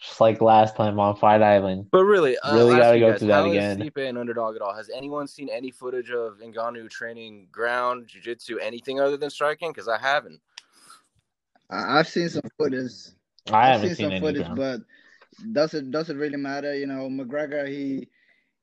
[0.00, 1.88] Just like last time on Fight Island.
[1.90, 3.80] But really, uh, really got to go guys, through that again.
[3.80, 4.72] Stipe an underdog at all?
[4.72, 9.70] Has anyone seen any footage of Ngannou training ground, jiu-jitsu, anything other than striking?
[9.70, 10.40] Because I haven't.
[11.68, 12.92] I've seen some footage.
[13.52, 14.56] I haven't seen, seen some footage, ground.
[14.56, 14.80] but
[15.52, 16.74] does it does it really matter.
[16.74, 18.08] You know, McGregor he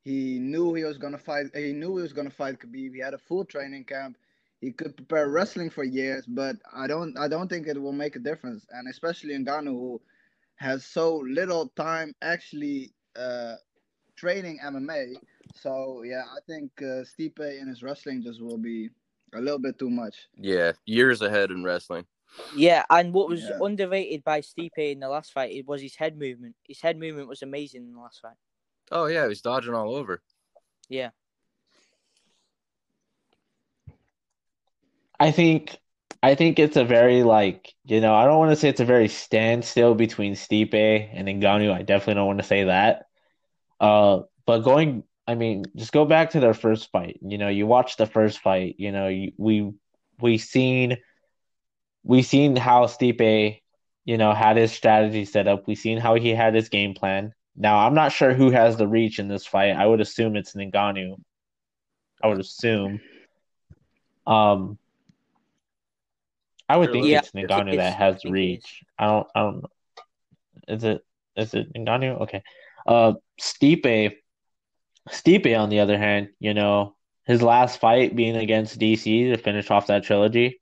[0.04, 1.48] he knew he was gonna fight.
[1.54, 2.94] He knew he was gonna fight Khabib.
[2.94, 4.18] He had a full training camp.
[4.62, 8.16] He could prepare wrestling for years, but I don't I don't think it will make
[8.16, 8.66] a difference.
[8.72, 10.02] And especially Ngannou, who
[10.58, 13.56] has so little time actually uh,
[14.16, 15.16] training MMA.
[15.56, 18.90] So yeah, I think uh, Stipe in his wrestling just will be
[19.34, 20.16] a little bit too much.
[20.38, 22.06] Yeah, years ahead in wrestling.
[22.56, 23.58] Yeah, and what was yeah.
[23.62, 26.56] underrated by Stipe in the last fight it was his head movement.
[26.68, 28.36] His head movement was amazing in the last fight.
[28.92, 30.22] Oh yeah, he's dodging all over.
[30.90, 31.10] Yeah.
[35.20, 35.78] I think
[36.26, 38.86] I think it's a very like you know I don't want to say it's a
[38.86, 40.74] very standstill between Stipe
[41.14, 41.72] and Ngannou.
[41.72, 43.06] I definitely don't want to say that.
[43.80, 47.20] Uh, but going, I mean, just go back to their first fight.
[47.22, 48.74] You know, you watch the first fight.
[48.80, 49.72] You know, you, we
[50.20, 50.98] we seen
[52.02, 53.62] we seen how Stipe,
[54.06, 55.68] you know, had his strategy set up.
[55.68, 57.34] We seen how he had his game plan.
[57.56, 59.76] Now I'm not sure who has the reach in this fight.
[59.76, 61.22] I would assume it's Ngannou.
[62.24, 63.00] I would assume.
[64.26, 64.80] Um,
[66.68, 67.20] I would think yeah.
[67.20, 68.84] it's Ngannou that has reach.
[68.98, 69.28] I don't.
[69.36, 69.66] I don't.
[70.68, 71.06] Is it?
[71.36, 72.22] Is it Ngannou?
[72.22, 72.44] Okay.
[72.88, 74.16] Uh, Stipe.
[75.10, 79.70] Stipe, on the other hand, you know, his last fight being against DC to finish
[79.70, 80.62] off that trilogy.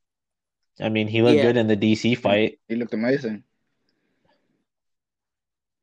[0.82, 1.44] I mean, he looked yeah.
[1.44, 2.60] good in the DC fight.
[2.68, 3.44] He looked amazing.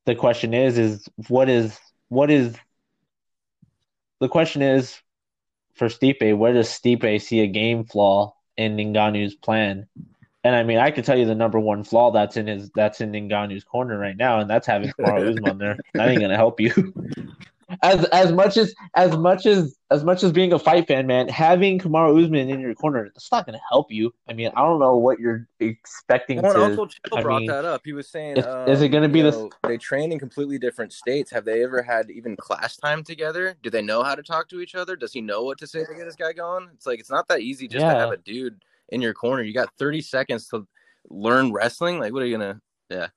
[0.07, 1.79] The question is, is what is
[2.09, 2.57] what is
[4.19, 4.99] the question is
[5.75, 6.37] for Stipe?
[6.37, 9.87] Where does Stipe see a game flaw in Ngannou's plan?
[10.43, 13.01] And I mean, I can tell you the number one flaw that's in his that's
[13.01, 15.79] in Ngannou's corner right now, and that's having Kamaru Usman there.
[15.95, 16.73] That ain't gonna help you.
[17.83, 21.29] as as much as as much as as much as being a fight fan, man,
[21.29, 24.15] having Kamaru Usman in your corner, that's not gonna help you.
[24.29, 26.61] I mean, I don't know what you're expecting well, to.
[26.63, 27.83] Also, Chael I brought mean, that up.
[27.85, 29.51] He was saying, if, um, is it gonna be the?
[29.65, 31.31] They train in completely different states.
[31.31, 33.57] Have they ever had even class time together?
[33.63, 34.97] Do they know how to talk to each other?
[34.97, 36.69] Does he know what to say to get this guy going?
[36.75, 37.93] It's like it's not that easy just yeah.
[37.93, 39.43] to have a dude in your corner.
[39.43, 40.67] You got 30 seconds to
[41.09, 41.99] learn wrestling.
[41.99, 42.61] Like, what are you gonna?
[42.89, 43.09] Yeah.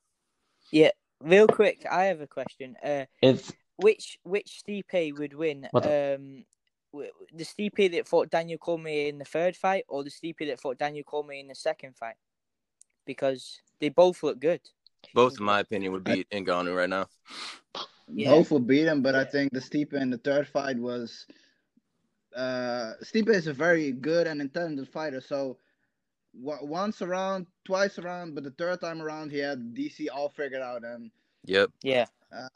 [0.71, 0.91] Yeah.
[1.21, 2.75] Real quick, I have a question.
[2.83, 5.67] Uh, it's which which Stipe would win?
[5.73, 6.45] Um,
[6.93, 10.77] the Stipe that fought Daniel Cormier in the third fight, or the Stipe that fought
[10.77, 12.15] Daniel Cormier in the second fight?
[13.05, 14.61] Because they both look good.
[15.13, 17.07] Both, in my opinion, would beat Ngannou right now.
[18.07, 18.31] Yeah.
[18.31, 21.25] Both would beat him, but I think the Stipe in the third fight was
[22.35, 25.21] uh, Stipe is a very good and intelligent fighter.
[25.21, 25.57] So
[26.39, 30.61] w- once around, twice around, but the third time around, he had DC all figured
[30.61, 30.83] out.
[30.83, 31.11] And
[31.45, 32.05] yep, yeah.
[32.31, 32.47] Uh,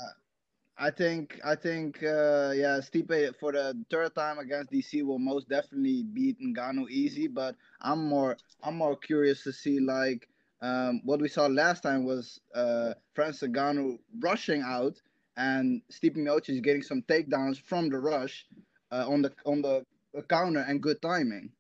[0.78, 5.50] I think I think uh, yeah, Stipe for the third time against DC will most
[5.50, 7.28] definitely beat Ngannou easy.
[7.28, 10.28] But I'm more I'm more curious to see like
[10.62, 15.02] um, what we saw last time was uh, Francis Ngannou rushing out
[15.36, 18.46] and Stipe Miocic getting some takedowns from the rush
[18.92, 19.84] uh, on the on the
[20.30, 21.52] counter and good timing.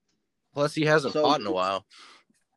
[0.53, 1.85] Plus, he hasn't so, fought in a while.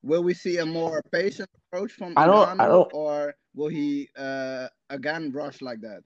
[0.02, 2.90] Will we see a more patient approach from I don't, I don't...
[2.94, 6.02] or will he uh, again rush like that?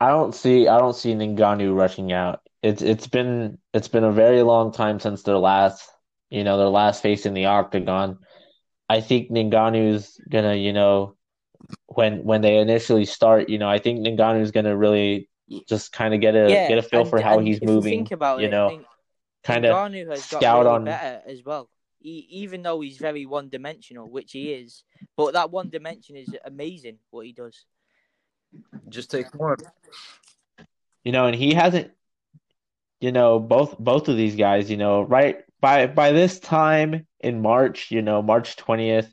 [0.00, 2.40] I don't see I don't see Ngannou rushing out.
[2.62, 5.88] It's it's been it's been a very long time since their last
[6.30, 8.18] you know their last face in the octagon.
[8.88, 11.16] I think Ngannou's gonna you know
[11.86, 15.28] when when they initially start you know I think Ngannou's gonna really
[15.68, 17.98] just kind of get a yeah, get a feel and, for how he's moving.
[18.00, 18.80] think about you know,
[19.42, 21.68] kind of scout really on better as well.
[22.04, 24.84] he, even though he's very one dimensional, which he is,
[25.16, 27.64] but that one dimension is amazing what he does.
[28.88, 29.56] Just take more.
[31.02, 31.90] You know, and he hasn't.
[33.00, 34.70] You know, both both of these guys.
[34.70, 37.90] You know, right by by this time in March.
[37.90, 39.12] You know, March twentieth,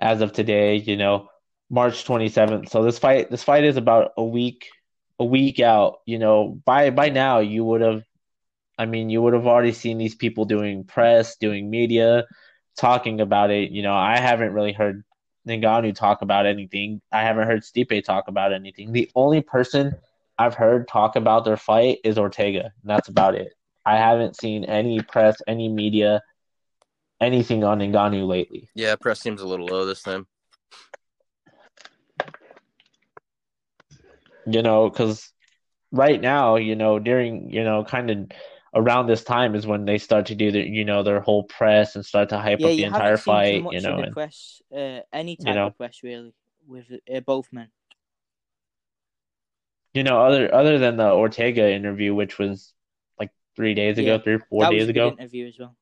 [0.00, 0.76] as of today.
[0.76, 1.28] You know,
[1.70, 2.70] March twenty seventh.
[2.70, 4.68] So this fight this fight is about a week
[5.22, 6.00] a week out.
[6.04, 8.02] You know, by by now you would have
[8.78, 12.24] I mean, you would have already seen these people doing press, doing media,
[12.76, 13.70] talking about it.
[13.70, 15.04] You know, I haven't really heard
[15.46, 17.00] Ngannou talk about anything.
[17.12, 18.92] I haven't heard Stipe talk about anything.
[18.92, 19.94] The only person
[20.38, 23.52] I've heard talk about their fight is Ortega, and that's about it.
[23.84, 26.22] I haven't seen any press, any media,
[27.20, 28.68] anything on Ngannou lately.
[28.74, 30.26] Yeah, press seems a little low this time.
[34.46, 35.30] You know, because
[35.92, 38.30] right now, you know, during, you know, kind of
[38.74, 41.94] around this time is when they start to do the you know their whole press
[41.94, 43.64] and start to hype yeah, up the entire fight.
[43.70, 46.34] You know, and, press, uh, any type you know, of press really
[46.66, 47.68] with uh, both men.
[49.94, 52.72] You know, other other than the Ortega interview, which was
[53.18, 55.08] like three days ago, yeah, three four days ago.
[55.18, 55.76] interview as well.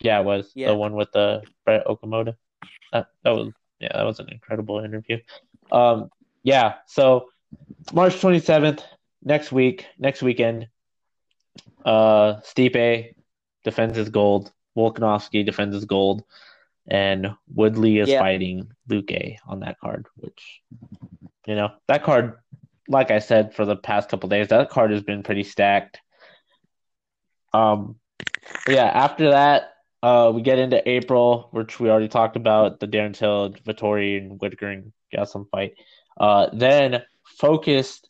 [0.00, 0.68] Yeah, it was yeah.
[0.68, 2.36] the one with the Brett Okamoto.
[2.92, 5.18] That that was yeah, that was an incredible interview.
[5.72, 6.10] Um,
[6.42, 7.28] yeah, so
[7.92, 8.82] March twenty seventh,
[9.22, 10.68] next week, next weekend,
[11.84, 13.14] uh, Stipe
[13.64, 14.52] defends his gold.
[14.76, 16.22] Volkanovski defends his gold,
[16.86, 18.20] and Woodley is yeah.
[18.20, 20.06] fighting Luque on that card.
[20.16, 20.60] Which,
[21.46, 22.38] you know, that card,
[22.88, 26.00] like I said for the past couple days, that card has been pretty stacked.
[27.52, 27.96] Um,
[28.68, 28.84] yeah.
[28.84, 33.50] After that, uh, we get into April, which we already talked about the Darren Till,
[33.50, 34.92] Vettori, and Whittaker and
[35.24, 35.74] some fight.
[36.18, 38.08] Uh, then focused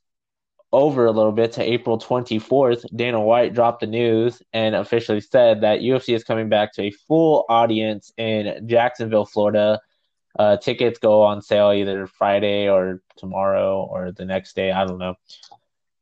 [0.72, 5.62] over a little bit to April 24th, Dana White dropped the news and officially said
[5.62, 9.80] that UFC is coming back to a full audience in Jacksonville, Florida.
[10.38, 14.70] Uh, tickets go on sale either Friday or tomorrow or the next day.
[14.70, 15.16] I don't know.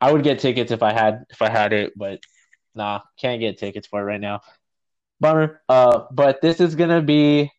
[0.00, 2.20] I would get tickets if I had if I had it, but
[2.74, 4.42] nah, can't get tickets for it right now.
[5.18, 5.62] Bummer.
[5.68, 7.50] Uh, but this is gonna be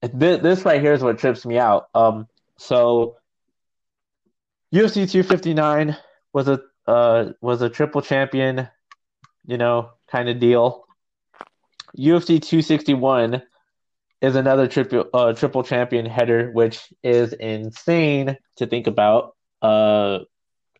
[0.00, 1.88] this, this right here is what trips me out.
[1.94, 2.26] Um,
[2.58, 3.16] so
[4.74, 5.96] UFC 259
[6.32, 8.68] was a uh, was a triple champion,
[9.44, 10.86] you know, kind of deal.
[11.96, 13.42] UFC 261
[14.20, 19.36] is another triple uh, triple champion header, which is insane to think about.
[19.62, 20.20] Uh,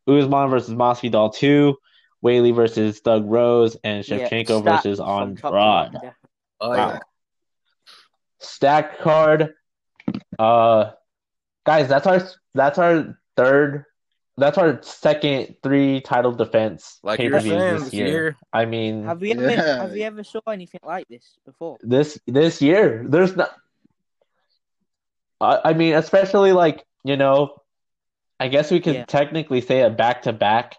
[0.06, 1.76] Usman versus Masvidal two,
[2.24, 5.98] Weili versus Thug Rose, and Shevchenko yeah, versus Andrade.
[6.02, 6.12] Yeah.
[6.60, 6.76] Oh, wow.
[6.76, 6.98] yeah.
[8.38, 9.54] Stacked card.
[10.38, 10.92] Uh,
[11.66, 12.22] guys, that's our
[12.54, 13.84] that's our third
[14.38, 18.06] that's our second three title defense like pay per view this year.
[18.06, 18.36] year.
[18.52, 19.82] I mean, have we ever yeah.
[19.82, 21.78] have we ever saw anything like this before?
[21.82, 23.50] This this year, there's not.
[25.40, 27.62] I, I mean, especially like you know,
[28.38, 29.04] I guess we could yeah.
[29.06, 30.76] technically say a back to back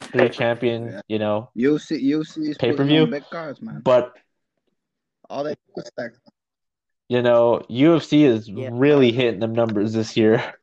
[0.00, 0.88] three champion.
[0.88, 1.00] Yeah.
[1.08, 3.80] You know, UFC UFC pay per view big cards, man.
[3.82, 4.12] But
[5.30, 5.56] all they
[7.08, 10.54] you know, UFC is really hitting them numbers this year.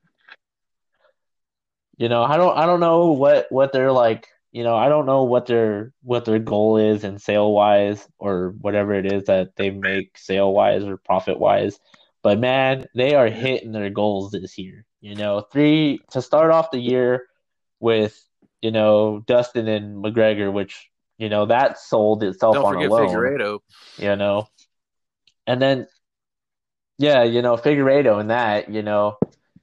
[1.98, 4.28] You know, I don't I don't know what what they're like.
[4.52, 8.54] You know, I don't know what their what their goal is in sale wise or
[8.60, 11.80] whatever it is that they make sale wise or profit wise.
[12.22, 14.86] But man, they are hitting their goals this year.
[15.02, 17.28] You know, three to start off the year
[17.80, 18.22] with
[18.62, 23.08] you know Dustin and McGregor, which you know that sold itself don't on forget alone.
[23.10, 23.60] Figueiredo.
[23.98, 24.48] You know,
[25.48, 25.88] and then
[26.98, 29.18] yeah, you know Figueiredo and that you know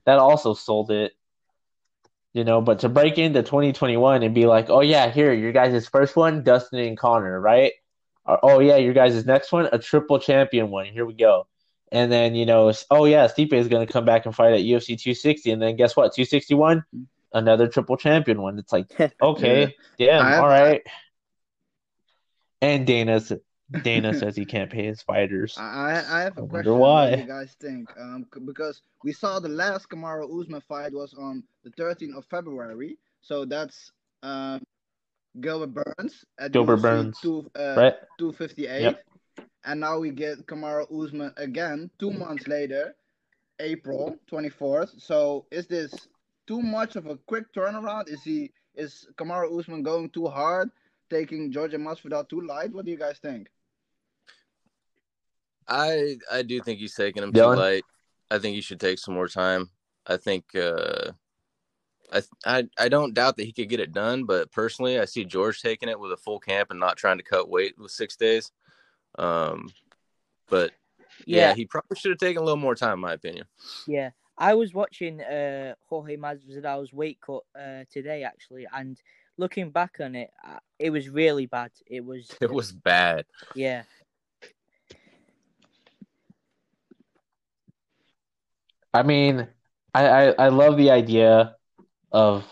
[0.05, 1.13] that also sold it
[2.33, 5.87] you know, but to break into 2021 and be like, oh yeah, here your guys'
[5.87, 7.73] first one, Dustin and Conor, right?
[8.25, 10.87] Or, oh yeah, your guys' next one, a triple champion one.
[10.87, 11.47] Here we go.
[11.91, 14.61] And then you know, oh yeah, Stipe is going to come back and fight at
[14.61, 16.15] UFC 260, and then guess what?
[16.15, 16.83] 261,
[17.33, 18.57] another triple champion one.
[18.57, 18.87] It's like,
[19.21, 20.81] okay, yeah, damn, all right.
[22.61, 23.31] And Dana's
[23.81, 25.57] Dana says he can't pay his fighters.
[25.57, 26.77] I I have a I question.
[26.77, 27.09] Why?
[27.09, 27.89] What do you guys think?
[27.99, 32.97] Um, because we saw the last Kamaru Usman fight was on the 13th of February,
[33.21, 34.61] so that's um
[35.39, 37.95] Gilbert Burns at Gilbert UFC Burns, two, uh, right?
[38.19, 39.03] 258, yep.
[39.65, 42.95] and now we get Kamaru Usman again two months later,
[43.59, 45.01] April 24th.
[45.01, 46.07] So is this
[46.47, 48.09] too much of a quick turnaround?
[48.09, 50.69] Is he is Kamaru Usman going too hard?
[51.13, 52.73] taking Georgia Masvidal too light?
[52.73, 53.47] What do you guys think?
[55.67, 57.55] I I do think he's taking him Dylan?
[57.55, 57.83] too light.
[58.31, 59.69] I think he should take some more time.
[60.07, 61.11] I think uh
[62.11, 65.25] I, I I don't doubt that he could get it done, but personally, I see
[65.25, 68.15] George taking it with a full camp and not trying to cut weight with six
[68.15, 68.51] days.
[69.17, 69.69] Um,
[70.49, 70.71] but
[71.25, 73.45] yeah, yeah he probably should have taken a little more time, in my opinion.
[73.87, 78.99] Yeah, I was watching uh, Jorge Masvidal's weight cut uh, today actually, and
[79.37, 81.71] looking back on it, uh, it was really bad.
[81.87, 82.29] It was.
[82.41, 83.25] It was bad.
[83.55, 83.83] Yeah.
[88.93, 89.47] I mean,
[89.93, 91.55] I, I, I love the idea
[92.11, 92.45] of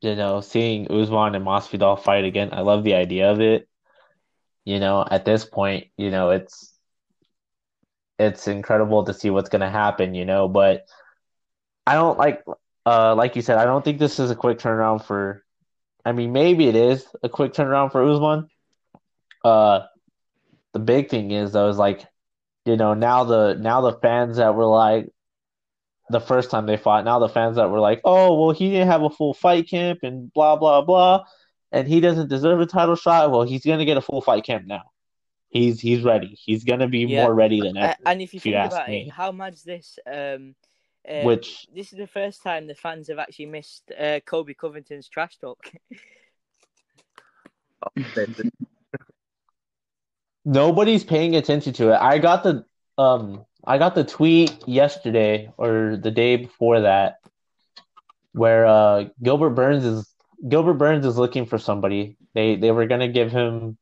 [0.00, 2.50] you know seeing Usman and Masvidal fight again.
[2.52, 3.68] I love the idea of it.
[4.64, 6.74] You know, at this point, you know it's
[8.18, 10.14] it's incredible to see what's going to happen.
[10.14, 10.86] You know, but
[11.86, 12.44] I don't like
[12.86, 13.58] uh like you said.
[13.58, 15.44] I don't think this is a quick turnaround for
[16.04, 18.48] I mean, maybe it is a quick turnaround for Usman.
[19.44, 19.80] Uh,
[20.72, 22.06] the big thing is though is like,
[22.64, 25.08] you know, now the now the fans that were like,
[26.10, 28.88] the first time they fought, now the fans that were like, oh well, he didn't
[28.88, 31.24] have a full fight camp and blah blah blah,
[31.72, 33.30] and he doesn't deserve a title shot.
[33.30, 34.90] Well, he's gonna get a full fight camp now.
[35.48, 36.38] He's he's ready.
[36.38, 37.24] He's gonna be yeah.
[37.24, 37.96] more ready than ever.
[38.04, 39.06] And if you think about me.
[39.06, 39.98] it, how much this?
[40.06, 40.54] Um,
[41.08, 45.08] uh, Which this is the first time the fans have actually missed uh, Colby Covington's
[45.08, 45.58] trash talk.
[50.44, 51.98] Nobody's paying attention to it.
[52.00, 52.64] I got the
[52.98, 57.18] um I got the tweet yesterday or the day before that
[58.32, 60.08] where uh Gilbert Burns is
[60.48, 62.16] Gilbert Burns is looking for somebody.
[62.34, 63.76] They they were gonna give him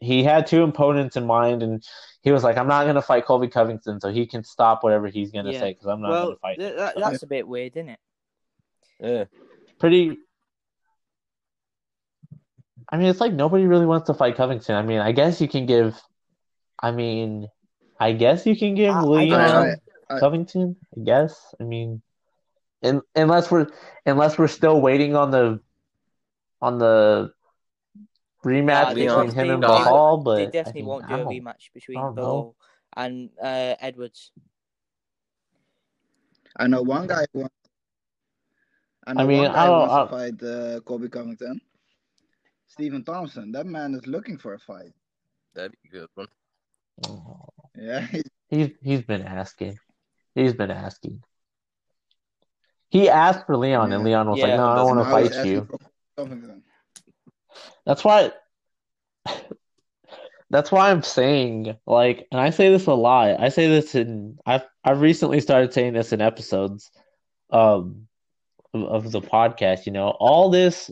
[0.00, 1.82] he had two opponents in mind and
[2.22, 5.08] he was like, I'm not going to fight Colby Covington so he can stop whatever
[5.08, 5.60] he's going to yeah.
[5.60, 6.58] say because I'm not well, going to fight.
[6.58, 7.98] Th- that, that's a bit weird, isn't it?
[8.98, 9.24] Yeah.
[9.78, 10.16] Pretty.
[12.88, 14.74] I mean, it's like nobody really wants to fight Covington.
[14.74, 16.00] I mean, I guess you can give.
[16.82, 17.48] I mean,
[18.00, 19.76] I guess you can give Leon
[20.18, 20.76] Covington.
[20.96, 21.54] I guess.
[21.60, 22.00] I mean,
[22.82, 23.66] in, unless we're
[24.06, 25.60] unless we're still waiting on the
[26.62, 27.32] on the
[28.42, 32.54] rematch between him and Belal, but they definitely won't do a rematch between Belal
[32.96, 34.32] and uh, Edwards.
[36.56, 37.54] I know one guy who wants.
[39.06, 41.60] I, know I mean, one guy I don't, wants to fight uh, Colby Covington.
[42.66, 43.52] Stephen Thompson.
[43.52, 44.92] That man is looking for a fight.
[45.54, 46.28] That'd be a good one.
[47.06, 47.59] Oh.
[47.76, 48.06] Yeah,
[48.48, 49.78] he's he's been asking.
[50.34, 51.22] He's been asking.
[52.90, 53.96] He asked for Leon, yeah.
[53.96, 56.62] and Leon was yeah, like, "No, I don't want to fight you."
[57.86, 58.32] That's why.
[60.50, 63.38] That's why I'm saying like, and I say this a lot.
[63.40, 66.90] I say this in I've I've recently started saying this in episodes,
[67.50, 68.08] um,
[68.74, 69.86] of, of the podcast.
[69.86, 70.90] You know, all this,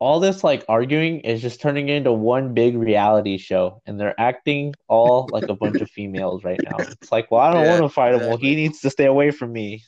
[0.00, 4.74] all this like arguing is just turning into one big reality show, and they're acting
[4.86, 6.76] all like a bunch of females right now.
[7.00, 8.20] It's like, well, I don't yeah, want to fight him.
[8.20, 9.84] Well, he needs to stay away from me.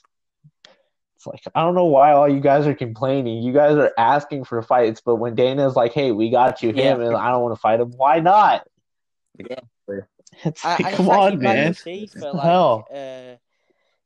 [1.17, 3.43] It's like I don't know why all you guys are complaining.
[3.43, 7.01] You guys are asking for fights, but when Dana's like, "Hey, we got you him,"
[7.01, 7.09] yeah.
[7.09, 8.67] and I don't want to fight him, why not?
[9.39, 9.99] Exactly.
[10.45, 11.75] It's like, I, come on, man.
[11.75, 12.87] For, like, hell?
[12.93, 13.37] Uh,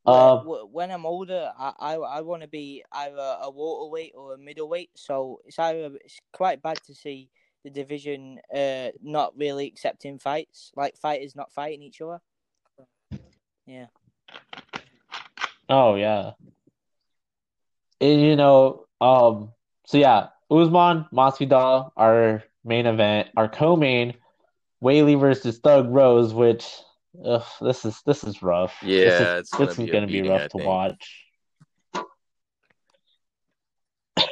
[0.06, 4.38] uh, when I'm older, I I, I want to be either a welterweight or a
[4.38, 4.90] middleweight.
[4.94, 7.30] So it's either it's quite bad to see
[7.64, 12.20] the division uh not really accepting fights, like fighters not fighting each other.
[13.66, 13.86] Yeah.
[15.68, 16.32] Oh yeah
[18.04, 19.52] and, you know, um,
[19.86, 24.14] so yeah, Usman, Masvidal, our main event, our co-main,
[24.82, 26.66] Weili versus Thug Rose, which
[27.24, 28.74] ugh, this is this is rough.
[28.82, 29.04] Yeah,
[29.40, 31.24] this is, this is gonna be rough to watch.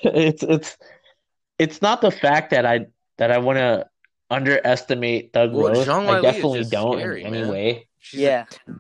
[0.05, 0.77] it's it's
[1.59, 2.87] it's not the fact that I
[3.19, 3.87] that I want to
[4.31, 5.89] underestimate Thug well, Rose.
[5.89, 7.51] I definitely don't scary, in any man.
[7.51, 7.89] way.
[7.99, 8.73] She's yeah, a,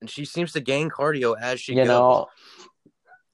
[0.00, 1.88] and she seems to gain cardio as she you goes.
[1.88, 2.26] know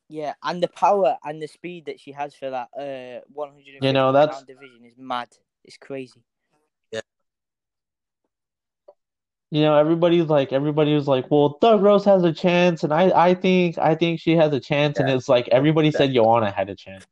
[0.09, 3.93] yeah, and the power and the speed that she has for that uh 150 you
[3.93, 4.43] know, that's...
[4.45, 5.29] division is mad.
[5.65, 6.23] It's crazy.
[6.93, 7.01] Yeah.
[9.51, 13.11] You know, everybody's like, everybody was like, "Well, Thug Rose has a chance," and I,
[13.15, 15.07] I think, I think she has a chance, yeah.
[15.07, 17.07] and it's like everybody said Joanna had a chance.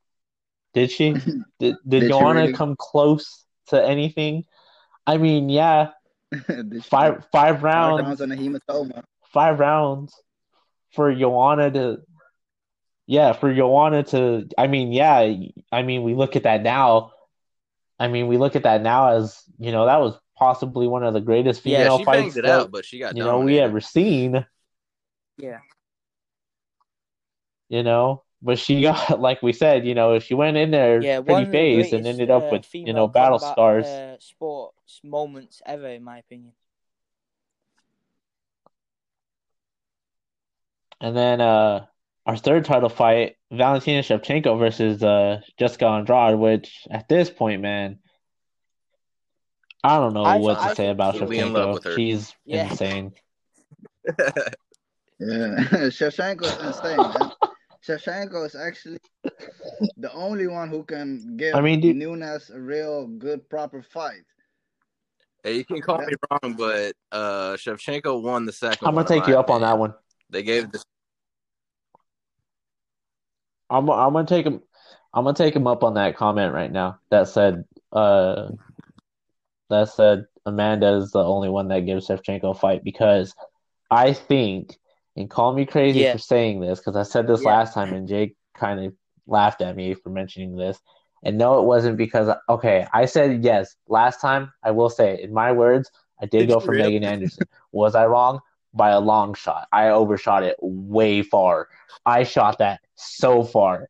[0.73, 1.13] Did she?
[1.13, 2.53] did Did, did Joanna really?
[2.53, 4.45] come close to anything?
[5.07, 5.91] I mean, yeah,
[6.83, 9.05] five five rounds, five rounds and a hematoma.
[9.33, 10.15] Five rounds
[10.91, 12.03] for Joanna to
[13.07, 15.31] yeah, for Joanna to, I mean, yeah,
[15.71, 17.13] I mean, we look at that now.
[17.99, 21.15] I mean, we look at that now as you know that was possibly one of
[21.15, 24.45] the greatest female yeah, fights that out, but she got you know we ever seen.
[25.37, 25.59] Yeah.
[27.69, 31.21] You know, but she got like we said, you know, she went in there yeah,
[31.21, 33.87] pretty face and ended up uh, with you know battle combat, scars.
[33.87, 36.53] Uh, sports moments ever, in my opinion.
[41.01, 41.87] And then, uh,
[42.27, 47.99] our third title fight, Valentina Shevchenko versus uh, Jessica Andrade, which at this point, man,
[49.85, 51.95] I don't know I, what to I say about Shevchenko.
[51.95, 52.71] She's yeah.
[52.71, 53.13] insane.
[54.07, 54.17] yeah,
[55.93, 56.97] Shevchenko is insane.
[56.97, 57.33] Man.
[57.87, 58.97] Shevchenko is actually
[59.99, 64.25] the only one who can give I mean, dude, Nunes a real good proper fight.
[65.43, 68.89] Hey, you can call me wrong, but uh Shevchenko won the second.
[68.89, 69.65] I'm gonna take you up opinion.
[69.65, 69.95] on that one.
[70.31, 70.83] They gave this.
[73.69, 74.63] I'm I'm gonna take him.
[75.13, 77.01] I'm gonna take him up on that comment right now.
[77.11, 78.49] That said, uh,
[79.71, 83.35] that said Amanda is the only one that gives Shevchenko a fight because
[83.91, 84.77] I think,
[85.17, 86.13] and call me crazy yeah.
[86.13, 87.51] for saying this because I said this yeah.
[87.51, 88.95] last time and Jake kind of
[89.27, 90.79] laughed at me for mentioning this.
[91.23, 94.53] And no, it wasn't because okay, I said yes last time.
[94.63, 95.91] I will say, in my words,
[96.21, 96.85] I did go for really?
[96.85, 97.47] Megan Anderson.
[97.73, 98.41] Was I wrong?
[98.75, 99.69] By a long shot.
[99.73, 101.69] I overshot it way far.
[102.05, 103.89] I shot that so far.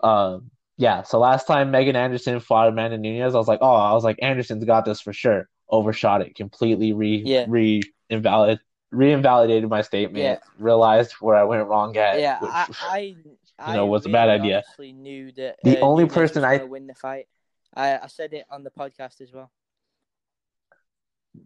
[0.00, 1.02] Um, yeah.
[1.02, 4.18] So last time Megan Anderson fought Amanda Nunes, I was like, oh, I was like,
[4.22, 5.48] Anderson's got this for sure.
[5.68, 6.92] Overshot it completely.
[6.92, 7.46] Re yeah.
[7.48, 8.60] re invalid
[8.90, 10.22] re-invalidated my statement.
[10.24, 10.38] Yeah.
[10.58, 12.20] Realized where I went wrong at.
[12.20, 12.50] Yeah, which,
[12.80, 13.16] I,
[13.58, 14.62] I, you know, was really a bad idea.
[14.78, 17.26] Knew that the uh, only person I win the fight.
[17.74, 19.50] I, I said it on the podcast as well.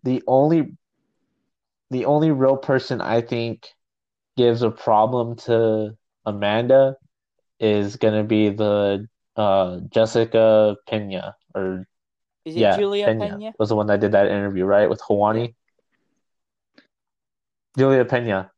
[0.04, 0.76] The only,
[1.90, 3.68] the only real person I think
[4.36, 6.96] gives a problem to Amanda
[7.58, 9.08] is gonna be the
[9.40, 11.86] uh, Jessica Pena or
[12.44, 15.00] is it yeah, Julia Pena, Pena, was the one that did that interview right with
[15.00, 15.54] Helwani.
[17.78, 18.50] Julia Pena.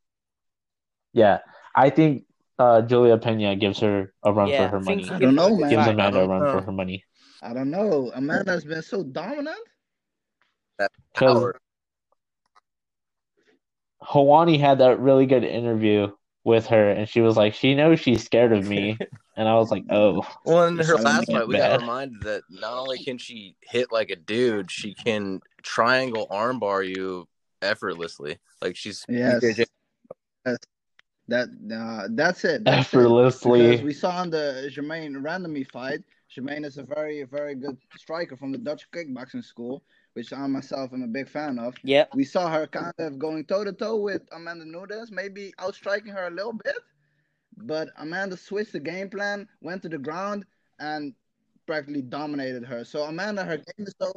[1.12, 1.38] Yeah,
[1.74, 2.24] I think
[2.58, 5.08] uh, Julia Pena gives her a run yeah, for her money.
[5.10, 5.70] I don't know, man.
[5.70, 6.52] Gives Amanda a run know.
[6.52, 7.04] for her money.
[7.42, 8.10] I don't know.
[8.14, 9.58] Amanda's been so dominant.
[11.12, 11.52] Because
[14.02, 16.10] Helwani had that really good interview
[16.44, 18.98] with her, and she was like, she knows she's scared of me,
[19.36, 20.26] and I was like, oh.
[20.44, 24.10] Well, in her last fight, we got reminded that not only can she hit like
[24.10, 27.28] a dude, she can triangle armbar you
[27.62, 28.38] effortlessly.
[28.60, 29.42] Like she's yes.
[29.42, 30.58] yes.
[31.28, 32.64] That uh, that's it.
[32.64, 33.76] That's effortlessly.
[33.76, 33.84] It.
[33.84, 36.00] we saw in the Germaine Randamie fight.
[36.28, 39.84] Germaine is a very very good striker from the Dutch kickboxing school,
[40.14, 41.74] which I myself am a big fan of.
[41.82, 42.06] Yeah.
[42.14, 46.26] We saw her kind of going toe to toe with Amanda Nunes, maybe outstriking her
[46.26, 46.76] a little bit,
[47.56, 50.44] but Amanda switched the game plan, went to the ground,
[50.78, 51.14] and
[51.66, 52.84] practically dominated her.
[52.84, 54.12] So Amanda, her game is so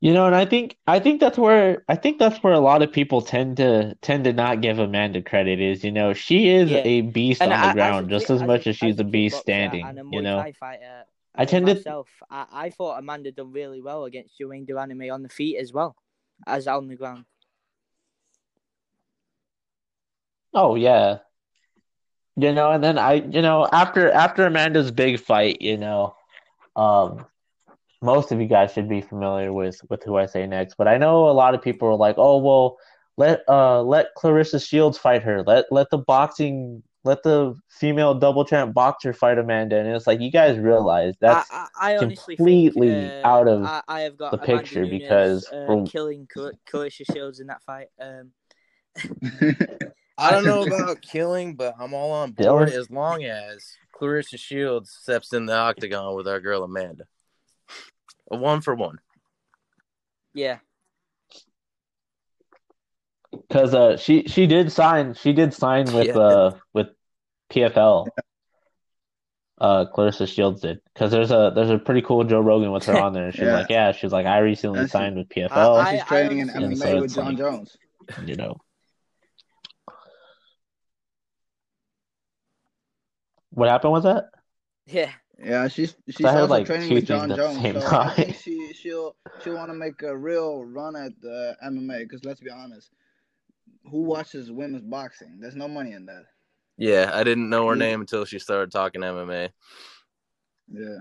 [0.00, 2.80] you know, and I think I think that's where I think that's where a lot
[2.82, 6.70] of people tend to tend to not give Amanda credit is, you know, she is
[6.70, 6.78] yeah.
[6.84, 9.84] a beast and on I, the ground just as much as she's a beast standing.
[10.10, 11.04] you know, fighter,
[11.34, 15.12] I tend myself, to I, I thought Amanda done really well against Germaine de Randamie
[15.12, 15.96] on the feet as well
[16.46, 17.24] as on the ground.
[20.52, 21.18] Oh yeah.
[22.36, 26.16] You know, and then I you know, after after Amanda's big fight, you know,
[26.76, 27.26] um
[28.02, 30.74] most of you guys should be familiar with with who I say next.
[30.76, 32.78] But I know a lot of people are like, "Oh, well,
[33.16, 35.42] let uh let Claressa Shields fight her.
[35.42, 40.20] Let let the boxing let the female double champ boxer fight Amanda." And it's like
[40.20, 44.16] you guys realize that's I, I, I completely think, uh, out of I, I, have
[44.16, 45.86] got the Amanda picture Nunes, because uh, from...
[45.86, 47.88] killing Claressa Shields in that fight.
[48.00, 48.32] Um...
[50.18, 52.72] I don't know about killing, but I'm all on board Dylan?
[52.72, 57.04] as long as Claressa Shields steps in the octagon with our girl Amanda.
[58.30, 58.98] A one for one.
[60.34, 60.58] Yeah.
[63.50, 66.18] Because uh, she she did sign she did sign with yeah.
[66.18, 66.86] uh with
[67.50, 68.06] PFL.
[69.60, 72.96] Uh, Claressa Shields did because there's a there's a pretty cool Joe Rogan with her
[72.96, 73.30] on there.
[73.32, 73.58] She's yeah.
[73.58, 75.50] like, yeah, she's like, I recently That's signed with PFL.
[75.82, 77.76] I, she's training in MMA so with Jon like, Jones.
[78.24, 78.56] You know.
[83.50, 84.30] What happened with that?
[84.86, 85.10] Yeah.
[85.42, 87.62] Yeah, she's she's also like training with Jon Jones.
[87.62, 88.08] So time.
[88.08, 92.24] I think she she'll she'll want to make a real run at the MMA because
[92.24, 92.90] let's be honest,
[93.88, 95.38] who watches women's boxing?
[95.40, 96.24] There's no money in that.
[96.76, 97.80] Yeah, I didn't know her yeah.
[97.80, 99.50] name until she started talking MMA.
[100.72, 100.98] Yeah.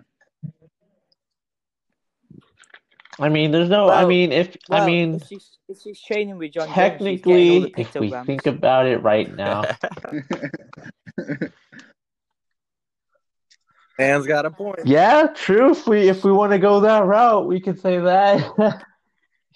[3.20, 3.88] I mean, there's no.
[3.88, 7.60] Well, I mean, if well, I mean, if she's, if she's training with Jon, technically,
[7.60, 9.64] Jones, if we think about it right now,
[14.00, 14.80] Man's got a point.
[14.86, 15.72] Yeah, true.
[15.72, 18.86] If we if we want to go that route, we can say that.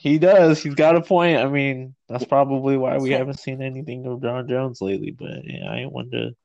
[0.04, 0.62] he does.
[0.62, 1.38] He's got a point.
[1.38, 5.12] I mean, that's probably why we haven't seen anything of Jon Jones lately.
[5.12, 6.36] But yeah, I wanted to.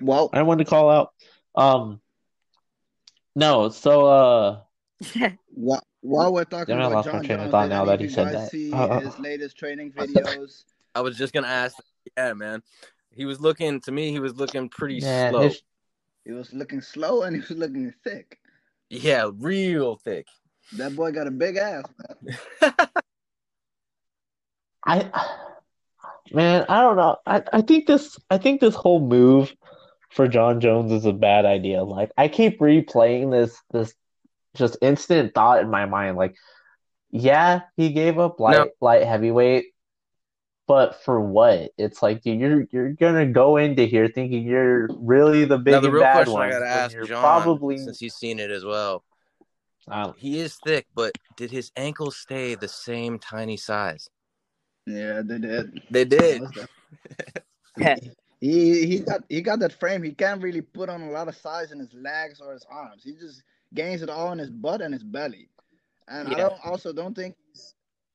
[0.00, 1.12] Well, I wanted to call out.
[1.56, 2.00] Um,
[3.34, 3.70] no.
[3.70, 4.60] So uh.
[5.48, 8.52] while, while we're talking about lost Jon Jones, thought now that he said that.
[8.52, 10.62] See uh, his latest training videos.
[10.94, 11.76] I was just gonna ask.
[12.16, 12.62] Yeah, man
[13.10, 14.12] He was looking to me.
[14.12, 15.42] He was looking pretty Man, slow.
[15.42, 15.60] His...
[16.24, 18.38] He was looking slow and he was looking thick.
[18.90, 20.28] Yeah, real thick.
[20.74, 21.82] That boy got a big ass.
[24.88, 25.10] I,
[26.32, 27.16] man, I don't know.
[27.26, 28.18] I, I think this.
[28.30, 29.54] I think this whole move
[30.10, 31.84] for Jon Jones is a bad idea.
[31.84, 33.94] Like I keep replaying this this
[34.56, 36.16] just instant thought in my mind.
[36.16, 36.36] Like,
[37.10, 38.68] yeah, he gave up light no.
[38.80, 39.66] light heavyweight,
[40.66, 41.70] but for what?
[41.76, 45.90] It's like you're you're gonna go into here thinking you're really the big now, the
[45.90, 46.48] real bad question one.
[46.48, 49.04] I gotta ask John, probably since he's seen it as well.
[49.90, 54.10] Um, he is thick, but did his ankles stay the same tiny size?
[54.88, 55.82] Yeah, they did.
[55.90, 56.42] They did.
[58.40, 60.02] he he got he got that frame.
[60.02, 63.02] He can't really put on a lot of size in his legs or his arms.
[63.04, 63.42] He just
[63.74, 65.48] gains it all in his butt and his belly.
[66.08, 66.34] And yeah.
[66.34, 67.36] I don't also don't think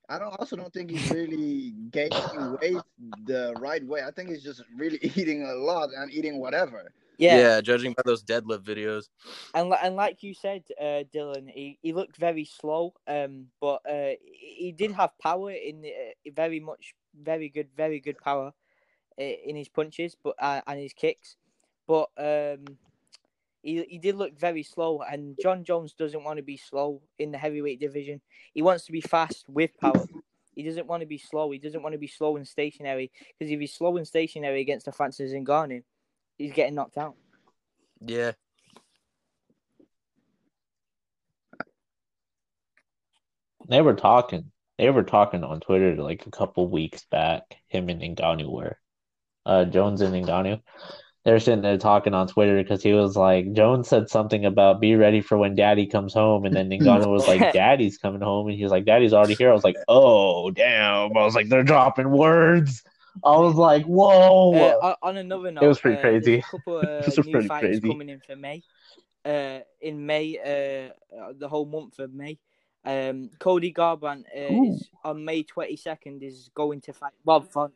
[0.09, 2.81] I don't also don't think he's really gaining weight
[3.25, 4.01] the right way.
[4.03, 6.91] I think he's just really eating a lot and eating whatever.
[7.17, 9.09] Yeah, yeah, judging by those deadlift videos.
[9.53, 14.13] And and like you said, uh, Dylan, he, he looked very slow, um, but uh,
[14.23, 18.53] he did have power in uh, very much, very good, very good power
[19.19, 21.35] uh, in his punches, but uh, and his kicks.
[21.87, 22.77] But um,
[23.61, 27.31] he he did look very slow, and Jon Jones doesn't want to be slow in
[27.31, 28.21] the heavyweight division.
[28.53, 30.05] He wants to be fast with power.
[30.55, 31.49] He doesn't want to be slow.
[31.51, 34.87] He doesn't want to be slow and stationary because if he's slow and stationary against
[34.87, 35.83] a Francis Ngannou,
[36.43, 37.15] he's getting knocked out.
[38.01, 38.33] Yeah.
[43.69, 44.51] They were talking.
[44.77, 47.43] They were talking on Twitter like a couple weeks back.
[47.69, 48.77] Him and Ngannou were,
[49.45, 50.61] uh, Jones and Ngannou
[51.25, 54.95] they're sitting there talking on Twitter because he was like, Jones said something about be
[54.95, 56.45] ready for when daddy comes home.
[56.45, 58.47] And then Ngannou was like, daddy's coming home.
[58.47, 59.49] And he was like, daddy's already here.
[59.49, 61.15] I was like, oh, damn.
[61.15, 62.83] I was like, they're dropping words.
[63.23, 64.53] I was like, whoa.
[64.53, 66.35] Uh, on another note, it was pretty uh, crazy.
[66.35, 66.85] a couple of
[67.17, 67.87] uh, new fights crazy.
[67.87, 68.63] coming in for May.
[69.25, 72.37] Uh, in May, uh, the whole month of May.
[72.85, 77.73] Um, Cody Garbrandt uh, is on May 22nd is going to fight Rob Font.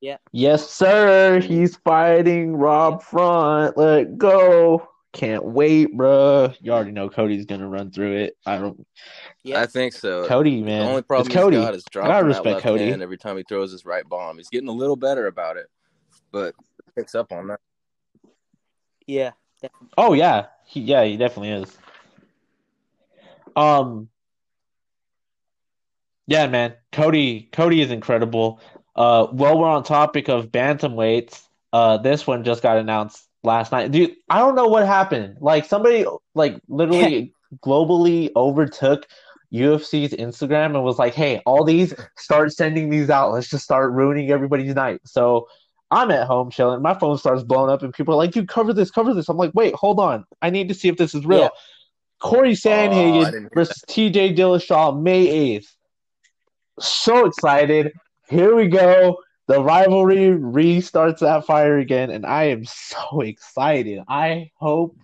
[0.00, 0.16] Yeah.
[0.32, 1.40] Yes, sir.
[1.40, 3.76] He's fighting Rob Font.
[3.76, 4.88] Let go.
[5.16, 6.52] Can't wait, bro.
[6.60, 8.36] You already know Cody's gonna run through it.
[8.44, 8.86] I don't.
[9.42, 10.26] Yeah, I think so.
[10.26, 10.82] Cody, man.
[10.82, 11.56] The only problem it's Cody.
[11.56, 12.90] got is dropping I respect that left Cody.
[12.90, 14.36] hand every time he throws his right bomb.
[14.36, 15.68] He's getting a little better about it,
[16.32, 16.54] but
[16.94, 17.60] picks up on that.
[19.06, 19.30] Yeah.
[19.62, 19.88] Definitely.
[19.96, 21.78] Oh yeah, he, yeah, he definitely is.
[23.56, 24.10] Um.
[26.26, 26.74] Yeah, man.
[26.92, 27.48] Cody.
[27.52, 28.60] Cody is incredible.
[28.94, 31.42] Uh, while we're on topic of bantamweights,
[31.72, 33.90] uh, this one just got announced last night.
[33.90, 35.38] Dude, I don't know what happened.
[35.40, 37.32] Like somebody, like literally
[37.64, 39.06] globally overtook
[39.54, 43.32] UFC's Instagram and was like, "Hey, all these, start sending these out.
[43.32, 45.48] Let's just start ruining everybody's night." So
[45.90, 46.82] I'm at home chilling.
[46.82, 49.38] My phone starts blowing up, and people are like, "Dude, cover this, cover this." I'm
[49.38, 50.26] like, "Wait, hold on.
[50.42, 51.48] I need to see if this is real." Yeah.
[52.18, 55.66] Corey Sandhagen oh, versus TJ Dillashaw, May 8th.
[56.78, 57.92] So excited
[58.28, 59.18] here we go.
[59.48, 64.02] The rivalry restarts that fire again, and I am so excited.
[64.08, 64.96] I hope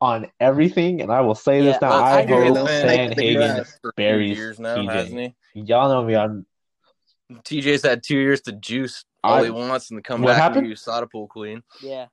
[0.00, 1.98] on everything, and I will say this yeah, now.
[1.98, 3.66] I, I hope Sandhagen
[3.96, 5.34] buries years now, TJ.
[5.54, 6.16] Y'all know me.
[6.16, 6.46] I'm
[7.32, 10.58] TJ's had two years to juice all I, he wants and come back happened?
[10.60, 11.62] and use soda pool queen.
[11.82, 12.06] Yeah.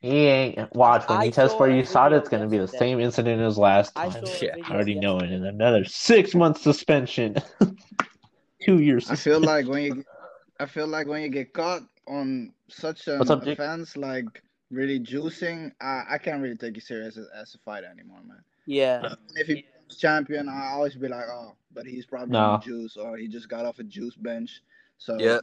[0.00, 3.42] He ain't watch when I he tests for USADA, it's gonna be the same incident
[3.42, 4.10] as last time.
[4.10, 5.30] I, yeah, I already know it.
[5.30, 7.36] And another six month suspension.
[8.62, 9.10] Two years.
[9.10, 10.04] I feel like when you
[10.60, 15.72] I feel like when you get caught on such an up, offense like really juicing,
[15.80, 18.42] I, I can't really take you serious as, as a fighter anymore, man.
[18.66, 19.14] Yeah.
[19.34, 19.64] if he's
[19.98, 22.60] champion, I always be like, oh, but he's probably no.
[22.62, 24.62] juice or he just got off a juice bench.
[24.98, 25.40] So yeah,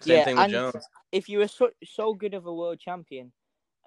[0.00, 0.88] same yeah, thing with Jones.
[1.12, 3.32] If you were so, so good of a world champion,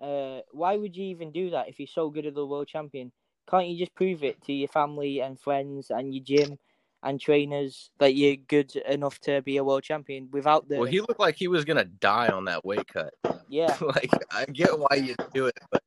[0.01, 3.11] uh, why would you even do that if you're so good at the world champion?
[3.49, 6.57] Can't you just prove it to your family and friends and your gym
[7.01, 10.77] and trainers that you're good enough to be a world champion without the?
[10.77, 13.13] Well, he looked like he was gonna die on that weight cut.
[13.49, 15.83] Yeah, like I get why you do it, but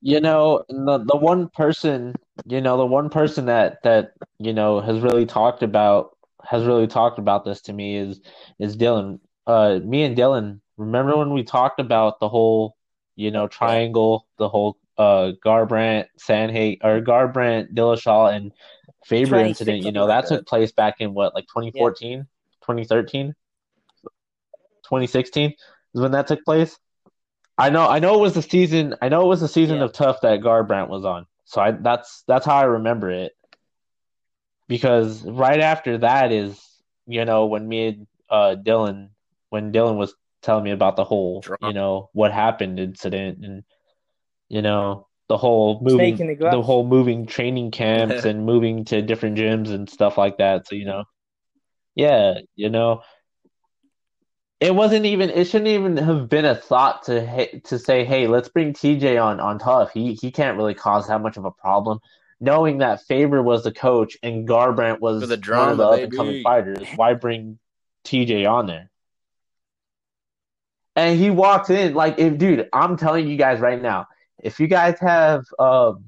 [0.00, 4.80] you know the the one person you know the one person that that you know
[4.80, 8.20] has really talked about has really talked about this to me is
[8.58, 9.20] is Dylan.
[9.46, 12.76] Uh, me and Dylan Remember when we talked about the whole,
[13.14, 18.52] you know, triangle, the whole uh Garbrandt, Sandhage or Garbrandt, Dillashaw, and
[19.04, 19.82] Faber incident?
[19.84, 22.22] You know, that, that took place back in what, like 2014, yeah.
[22.62, 23.34] 2013,
[24.84, 25.54] 2016
[25.94, 26.78] is when that took place.
[27.58, 28.94] I know, I know it was the season.
[29.00, 29.84] I know it was the season yeah.
[29.84, 31.26] of TUF that Garbrandt was on.
[31.46, 33.32] So I that's that's how I remember it.
[34.68, 36.60] because right after that is
[37.06, 39.10] you know when me and uh, Dylan
[39.50, 40.14] when Dylan was
[40.46, 43.64] telling me about the whole you know what happened incident and
[44.48, 49.36] you know the whole moving the, the, whole moving training camps and moving to different
[49.36, 50.68] gyms and stuff like that.
[50.68, 51.04] So you know,
[51.94, 53.02] yeah, you know,
[54.60, 58.48] it wasn't even it shouldn't even have been a thought to to say, hey, let's
[58.48, 59.90] bring TJ on on TUF.
[59.92, 61.98] He he can't really cause that much of a problem.
[62.38, 66.00] Knowing that Faber was the coach and Garbrandt was the drama, one of the up
[66.00, 67.58] and coming fighters, why bring
[68.04, 68.90] TJ on there?
[70.96, 74.08] And he walks in like, if dude, I'm telling you guys right now,
[74.42, 76.04] if you guys have um,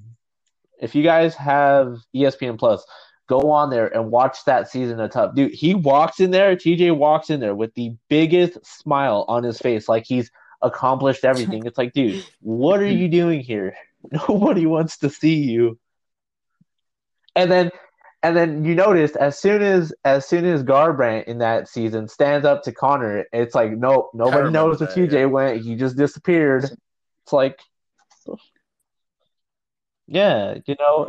[0.81, 2.85] if you guys have ESPN Plus,
[3.29, 5.35] go on there and watch that season of TUF.
[5.35, 9.59] Dude, he walks in there, TJ walks in there with the biggest smile on his
[9.59, 10.31] face, like he's
[10.63, 11.67] accomplished everything.
[11.67, 13.77] It's like, dude, what are you doing here?
[14.29, 15.79] Nobody wants to see you.
[17.37, 17.71] And then
[18.23, 22.45] and then you noticed as soon as as soon as Garbrandt in that season stands
[22.45, 25.25] up to Conor, it's like nope, nobody knows where TJ yeah.
[25.27, 25.63] went.
[25.63, 26.65] He just disappeared.
[26.65, 27.61] It's like
[30.09, 31.05] yeah, you know,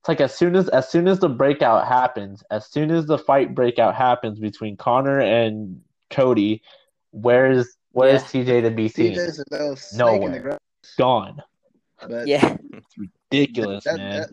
[0.00, 3.18] it's like as soon as as soon as the breakout happens, as soon as the
[3.18, 6.62] fight breakout happens between Conor and Cody,
[7.10, 8.42] where's where's yeah.
[8.42, 9.18] TJ to be seen?
[9.94, 10.58] Nowhere.
[10.98, 11.42] Gone.
[12.00, 14.20] But yeah, it's ridiculous, that, man.
[14.20, 14.30] That,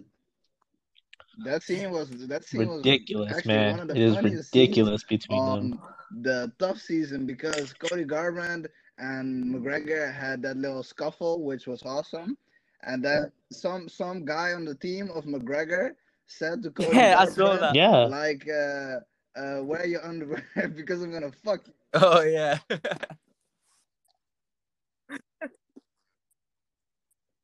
[1.40, 3.90] that scene was that scene ridiculous, was man.
[3.90, 5.82] It is ridiculous between them.
[6.22, 8.68] The TUF season because Cody Garbrandt
[9.00, 12.38] and McGregor had that little scuffle, which was awesome.
[12.84, 15.96] And then some some guy on the team of McGregor
[16.28, 17.76] said to Cody, "Yeah, I saw that.
[17.76, 19.00] Yeah, like, uh,
[19.40, 20.44] uh, wear your underwear
[20.76, 22.60] because I'm gonna fuck you." Oh yeah.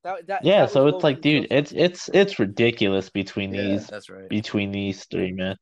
[0.04, 3.88] That, that, yeah, that so it's like, dude, it's it's it's ridiculous between yeah, these.
[3.88, 4.30] That's right.
[4.30, 5.58] Between these three, man.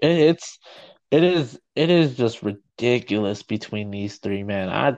[0.00, 0.58] It, it's
[1.10, 4.68] it is it is just ridiculous between these three, man.
[4.68, 4.96] I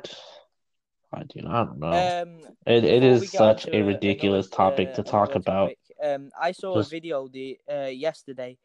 [1.12, 1.88] I do I don't know.
[1.88, 5.72] Um, it it is such a ridiculous another, topic uh, to talk about.
[6.02, 6.90] Um, I saw Just...
[6.90, 8.58] a video the uh, yesterday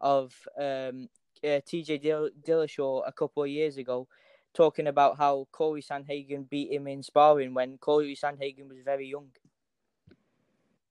[0.00, 1.08] of um
[1.44, 4.08] uh, TJ Dill- Dillashaw a couple of years ago
[4.54, 9.30] talking about how Corey Sandhagen beat him in sparring when Corey Sandhagen was very young.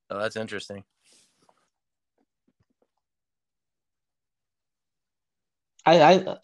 [0.10, 0.84] Oh, that's interesting.
[5.86, 6.38] I, I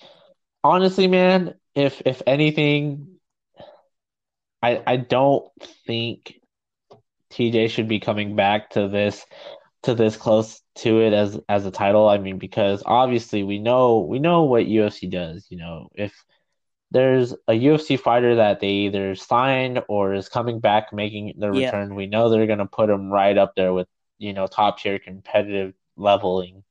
[0.63, 3.17] honestly, man, if if anything,
[4.63, 5.51] I I don't
[5.85, 6.39] think
[7.31, 9.25] TJ should be coming back to this
[9.83, 12.07] to this close to it as as a title.
[12.09, 15.45] I mean, because obviously we know we know what UFC does.
[15.49, 16.13] You know, if
[16.91, 21.67] there's a UFC fighter that they either signed or is coming back making the yeah.
[21.67, 24.99] return, we know they're gonna put him right up there with you know top tier
[24.99, 26.63] competitive leveling.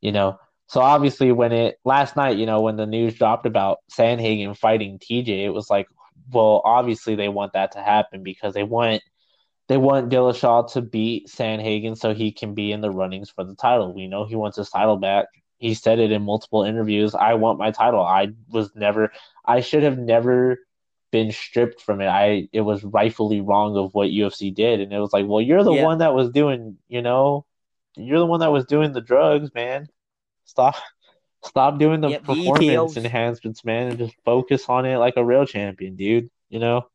[0.00, 0.38] You know,
[0.68, 4.98] so obviously when it last night, you know, when the news dropped about Sandhagen fighting
[4.98, 5.88] TJ, it was like,
[6.30, 9.02] well, obviously they want that to happen because they want
[9.68, 13.54] they want Dillashaw to beat Sandhagen so he can be in the runnings for the
[13.54, 13.94] title.
[13.94, 15.26] We know he wants his title back.
[15.58, 17.14] He said it in multiple interviews.
[17.14, 18.00] I want my title.
[18.00, 19.12] I was never
[19.44, 20.58] I should have never
[21.10, 22.06] been stripped from it.
[22.06, 24.80] I it was rightfully wrong of what UFC did.
[24.80, 25.84] And it was like, well, you're the yeah.
[25.84, 27.44] one that was doing, you know,
[27.96, 29.88] you're the one that was doing the drugs, man.
[30.44, 30.76] Stop
[31.44, 35.46] Stop doing the yep, performance enhancements, man, and just focus on it like a real
[35.46, 36.30] champion, dude.
[36.48, 36.88] You know.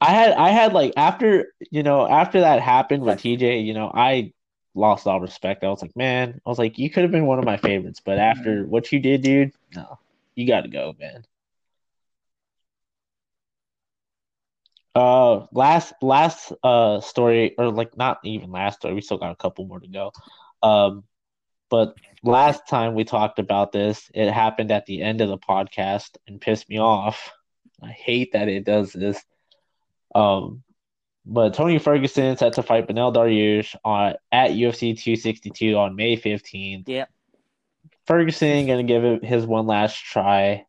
[0.00, 3.90] I had I had like after you know after that happened with TJ, you know,
[3.92, 4.32] I
[4.74, 5.64] lost all respect.
[5.64, 8.00] I was like, man, I was like, you could have been one of my favorites,
[8.04, 8.70] but after mm-hmm.
[8.70, 9.98] what you did, dude, no,
[10.34, 11.24] you got to go, man.
[14.96, 18.94] Uh, last last uh story, or like not even last story.
[18.94, 20.12] We still got a couple more to go.
[20.62, 21.02] Um,
[21.68, 26.16] but last time we talked about this, it happened at the end of the podcast
[26.28, 27.32] and pissed me off.
[27.82, 29.20] I hate that it does this.
[30.14, 30.62] Um,
[31.26, 36.88] but Tony Ferguson set to fight Beneil Dariush on at UFC 262 on May 15th.
[36.88, 37.10] Yep.
[38.06, 40.64] Ferguson gonna give it his one last try.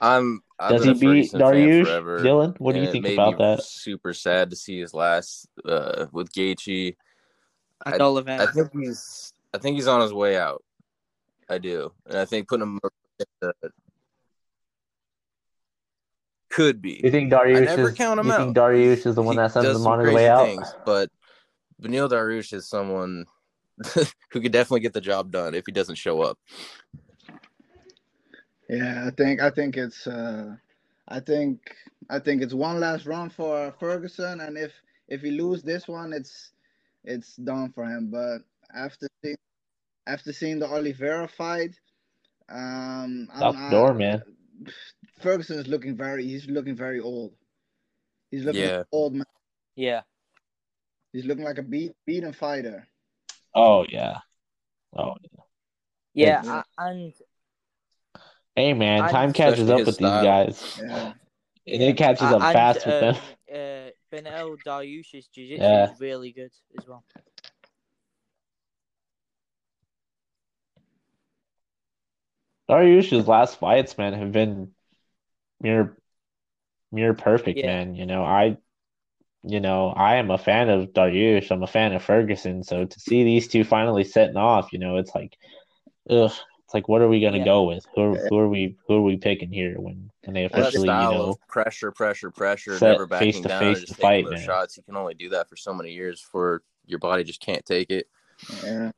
[0.00, 0.42] I'm.
[0.58, 1.86] I've Does he beat Dariush?
[2.20, 3.62] Dylan, what do you think about that?
[3.64, 6.96] Super sad to see his last uh, with Gaethje.
[7.84, 10.62] I, I, think he's I think he's on his way out.
[11.48, 12.80] I do, and I think putting him
[16.50, 17.00] could be.
[17.02, 17.56] You think Dariush?
[17.56, 18.38] I never is, count him you out.
[18.38, 20.44] think Dariush is the one he that sends him on his way out?
[20.44, 21.08] Things, but
[21.80, 23.24] Beneil Dariush is someone
[23.94, 26.38] who could definitely get the job done if he doesn't show up.
[28.68, 30.54] Yeah, I think I think it's uh
[31.08, 31.74] I think
[32.08, 34.72] I think it's one last run for Ferguson, and if
[35.08, 36.52] if he lose this one, it's
[37.04, 38.10] it's done for him.
[38.10, 38.38] But
[38.74, 39.36] after seeing,
[40.06, 41.74] after seeing the Oliveira fight,
[42.48, 44.22] um, Top door, man.
[45.20, 46.24] Ferguson is looking very.
[46.24, 47.32] He's looking very old.
[48.30, 48.78] He's looking Yeah.
[48.78, 49.24] like old man.
[49.76, 50.02] Yeah.
[51.12, 52.86] He's looking like a beat beaten fighter.
[53.54, 54.18] Oh yeah.
[54.96, 55.16] Oh
[56.14, 56.62] Yeah, Yeah.
[56.78, 57.12] a- and
[58.56, 60.20] hey man, I- time catches up with style.
[60.46, 61.12] these guys, Yeah.
[61.66, 63.14] and it catches a- up and, fast with them.
[63.50, 65.92] Uh, Beneil Dariush's jiu-jitsu Yeah.
[65.92, 67.04] is really good as well.
[72.68, 74.70] Dariush's last fights, man, have been
[75.60, 75.96] near
[76.92, 77.66] near perfect, Yeah.
[77.66, 77.94] man.
[77.94, 78.56] You know, I
[79.42, 81.50] you know, I am a fan of Dariush.
[81.50, 82.62] I'm a fan of Ferguson.
[82.62, 85.36] So to see these two finally setting off, you know, it's like,
[86.08, 86.32] ugh.
[86.64, 87.44] It's like, what are we gonna Yeah.
[87.46, 87.84] go with?
[87.96, 90.88] Who are, who are we who are we picking here when when they That officially,
[90.88, 94.00] you know, of pressure, pressure, pressure, set never backing face to down, face just to
[94.00, 94.44] fight, those man.
[94.44, 94.76] shots.
[94.76, 97.90] You can only do that for so many years before your body just can't take
[97.90, 98.06] it.
[98.62, 98.92] Yeah.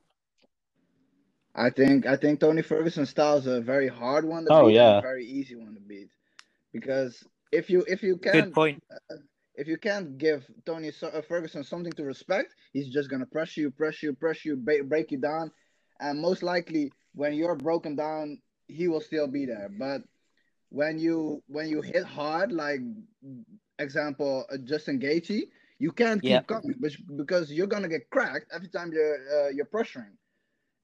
[1.54, 4.76] I think I think Tony Ferguson style is a very hard one to Oh, beat
[4.76, 4.98] and yeah.
[4.98, 6.10] a very easy one to beat.
[6.72, 8.82] Because if you if you can't point.
[9.54, 13.70] if you can't give Tony uh, Ferguson something to respect, he's just gonna press you,
[13.70, 15.50] press you, press you, ba- break you down,
[16.00, 19.68] and most likely when you're broken down, he will still be there.
[19.78, 20.02] But
[20.70, 22.80] when you when you hit hard, like
[23.78, 25.42] example uh, Justin Gaethje,
[25.78, 26.40] you can't keep Yeah.
[26.40, 30.16] coming which- because you're gonna get cracked every time you're uh, you're pressuring.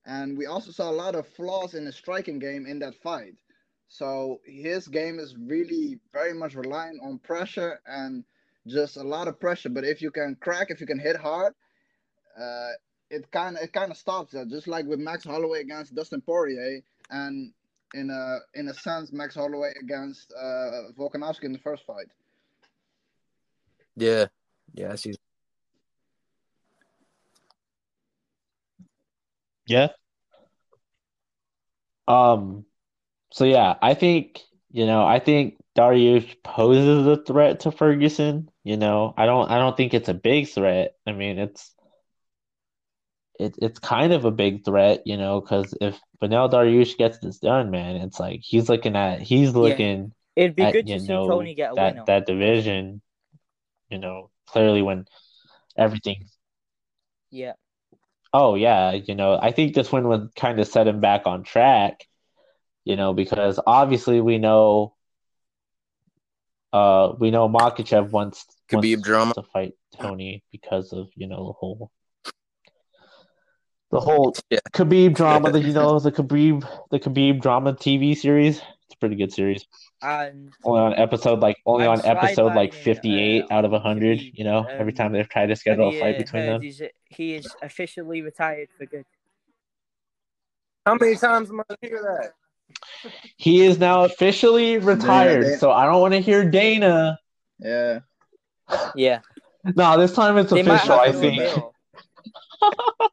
[0.04, 3.34] And we also saw a lot of flaws in his striking game in that fight.
[3.88, 8.22] So his game is really very much relying on pressure and
[8.66, 9.70] just a lot of pressure.
[9.70, 11.54] But if you can crack, if you can hit hard,
[12.38, 12.70] uh,
[13.10, 14.48] it kind of it kind of stops that.
[14.48, 17.52] Just like with Max Holloway against Dustin Poirier, and
[17.94, 22.08] in a in a sense, Max Holloway against uh, Volkanovski in the first fight.
[23.96, 24.26] Yeah,
[24.74, 25.14] yeah, I see.
[29.66, 29.88] Yeah.
[32.06, 32.64] Um,
[33.30, 38.50] so yeah, I think, you know, I think Dariush poses a threat to Ferguson.
[38.64, 40.94] You know, I don't I don't think it's a big threat.
[41.06, 41.74] I mean, it's
[43.38, 47.38] it, it's kind of a big threat, you know, because if Beneil Dariush gets this
[47.38, 51.06] done, man, it's like he's looking at he's looking It'd be at, good to see
[51.06, 52.04] know, Tony get that winner.
[52.06, 53.00] that division,
[53.90, 55.06] you know, clearly when
[55.76, 56.28] everything
[57.30, 57.54] Yeah.
[58.32, 61.44] Oh yeah, you know, I think this win would kind of set him back on
[61.44, 62.06] track,
[62.88, 64.94] you know, because obviously we know
[66.72, 69.34] uh we know Makhachev wants Khabib wants drama.
[69.34, 71.90] to fight Tony because of, you know, the whole
[73.90, 74.58] the whole Yeah.
[74.72, 78.56] Khabib drama that you know, the Khabib the Khabib drama TV series.
[78.56, 79.66] It's a pretty good series.
[80.02, 83.82] And Only on episode like only I'm on episode like 58 uh, out of on
[83.82, 86.42] 100, you know, every Um, time they've tried to have schedule a fight uh, between
[86.44, 86.62] heard them.
[87.10, 89.04] he is officially retired for good.
[90.86, 92.32] How many times am I gonna hear that?
[93.36, 97.18] He is now officially retired, they- so I don't want to hear Dana.
[97.58, 98.00] Yeah,
[98.94, 99.20] Yeah.
[99.76, 101.40] No, this time it's They official, I think.
[101.42, 101.74] appeal.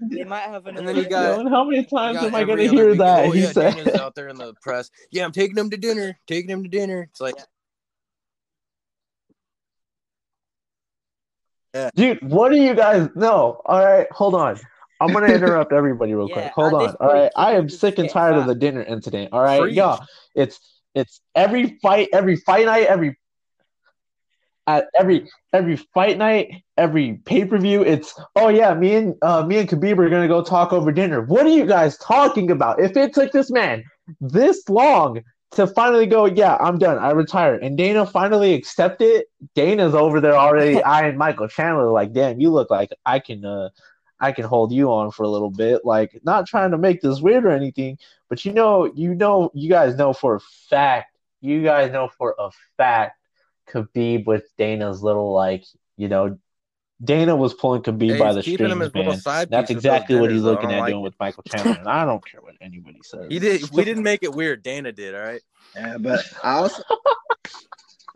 [0.00, 2.44] They might have an And then you got- Yo, and how many times am I
[2.44, 3.24] going to hear that?
[3.26, 4.90] Oh he yeah, said, Dana's out there in the press.
[5.10, 6.18] Yeah, I'm taking him to dinner.
[6.26, 7.02] Taking him to dinner.
[7.10, 7.34] It's like
[11.94, 14.58] "Dude, what do you guys know?" All right, hold on.
[15.02, 16.52] I'm going to interrupt everybody real Yeah, quick.
[16.54, 16.96] Hold on.
[17.00, 19.32] All right, I am sick and getting tired of the dinner incident.
[19.32, 19.76] All right, Preach.
[19.76, 20.04] y'all.
[20.34, 20.60] It's
[20.94, 23.16] it's every fight, every fight night, every
[24.66, 27.82] at every every fight night, every pay per view.
[27.82, 31.22] It's oh yeah, me and uh, me and Khabib are gonna go talk over dinner.
[31.22, 32.80] What are you guys talking about?
[32.80, 33.82] If it took this man
[34.20, 35.22] this long
[35.52, 39.24] to finally go, yeah, I'm done, I retire, and Dana finally accepted,
[39.54, 43.68] Dana's over there already eyeing Michael Chandler like, damn, you look like I can uh
[44.22, 45.84] I can hold you on for a little bit.
[45.84, 47.98] Like, not trying to make this weird or anything,
[48.28, 52.36] but you know, you know, you guys know for a fact, you guys know for
[52.38, 53.18] a fact,
[53.68, 55.64] Khabib with Dana's little like,
[55.96, 56.38] you know,
[57.02, 59.48] Dana was pulling Khabib Hey, by the keeping him strings, man.
[59.50, 60.50] That's exactly what he's dinners, though.
[60.50, 61.04] I looking at like doing it.
[61.04, 63.26] with Michael Chandler, and I don't care what anybody says.
[63.28, 63.68] he did.
[63.72, 64.62] We didn't make it weird.
[64.62, 65.16] Dana did.
[65.16, 65.42] All right.
[65.74, 66.84] yeah, but I also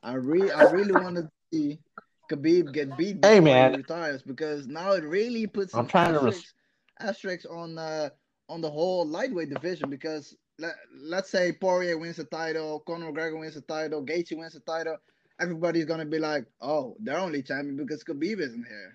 [0.05, 1.81] I really I really want to see
[2.29, 3.73] Khabib get beat before Hey, man.
[3.73, 6.55] he retires because now it really puts I'm some trying to res- asterisks,
[7.01, 8.11] asterisks on uh
[8.49, 13.39] on the whole lightweight division because let, let's say Poirier wins the title, Conor McGregor
[13.39, 14.97] wins the title, Gaethje wins the title,
[15.41, 18.95] everybody's gonna be like, oh, they're only champion because Khabib isn't here.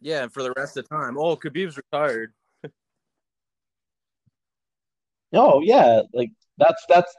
[0.00, 2.32] Yeah, and for the rest of the time, oh, Khabib's retired.
[5.36, 7.12] Oh yeah, like that's that's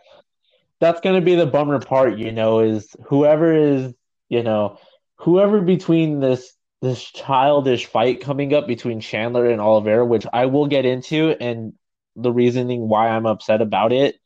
[0.80, 3.94] that's gonna be the bummer part, you know, is whoever is,
[4.30, 4.78] you know,
[5.18, 10.68] whoever between this this childish fight coming up between Chandler and Oliveira, which I will
[10.68, 11.74] get into, and
[12.16, 14.18] the reasoning why I'm upset about it.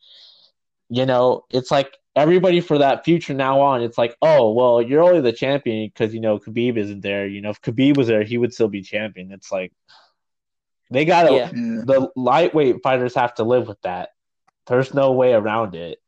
[0.89, 5.03] You know, it's like everybody for that future now on, it's like, oh well, you're
[5.03, 7.27] only the champion because you know Khabib isn't there.
[7.27, 9.31] You know, if Khabib was there, he would still be champion.
[9.31, 9.71] It's like
[10.91, 11.49] they gotta yeah.
[11.51, 14.09] the lightweight fighters have to live with that.
[14.67, 15.99] There's no way around it.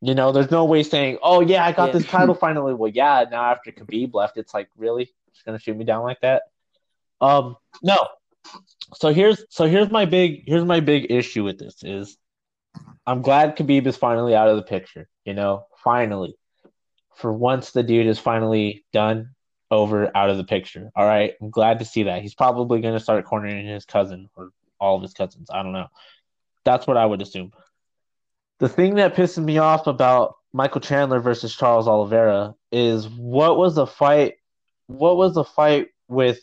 [0.00, 1.98] You know, there's no way saying, "Oh yeah, I got yeah.
[1.98, 5.76] this title finally." Well, yeah, now after Khabib left, it's like, really, just gonna shoot
[5.76, 6.42] me down like that?
[7.20, 7.96] Um, no.
[8.94, 12.16] So here's so here's my big here's my big issue with this is,
[13.06, 15.08] I'm glad Khabib is finally out of the picture.
[15.24, 16.36] You know, finally,
[17.16, 19.34] for once the dude is finally done
[19.70, 20.90] over out of the picture.
[20.94, 22.22] All right, I'm glad to see that.
[22.22, 25.50] He's probably gonna start cornering his cousin or all of his cousins.
[25.52, 25.88] I don't know.
[26.64, 27.52] That's what I would assume
[28.58, 33.74] the thing that pisses me off about Michael Chandler versus Charles Oliveira is what was
[33.74, 34.34] the fight?
[34.86, 36.40] What was the fight with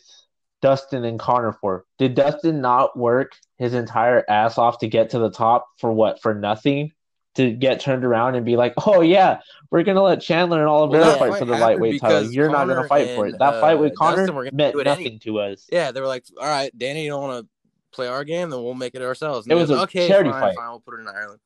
[0.62, 1.84] Dustin and Conor for?
[1.98, 6.22] Did Dustin not work his entire ass off to get to the top for what?
[6.22, 6.92] For nothing?
[7.34, 9.40] To get turned around and be like, oh yeah,
[9.70, 12.32] we're gonna let Chandler and Oliveira well, fight for the lightweight title.
[12.32, 13.38] You're Conor not gonna fight and, for it.
[13.38, 15.66] That uh, fight with Conor meant nothing any- to us.
[15.70, 17.48] Yeah, they were like, all right, Danny, you don't want to
[17.92, 19.46] play our game, then we'll make it ourselves.
[19.46, 20.56] And it was, was a okay, charity fine, fight.
[20.56, 21.40] Fine, we'll put it in Ireland.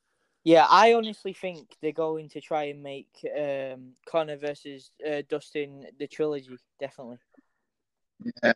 [0.44, 5.86] Yeah, I honestly think they're going to try and make um, Conor versus uh, Dustin
[5.98, 6.56] the trilogy.
[6.78, 7.18] Definitely.
[8.42, 8.52] Yeah.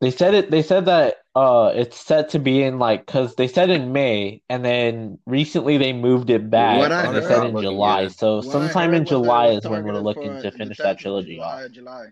[0.00, 0.50] They said it.
[0.50, 4.42] They said that uh, it's set to be in like because they said in May,
[4.48, 8.08] and then recently they moved it back, what and they said in July.
[8.08, 11.70] So what sometime in July is when we're looking to finish that trilogy July, off.
[11.70, 12.06] July.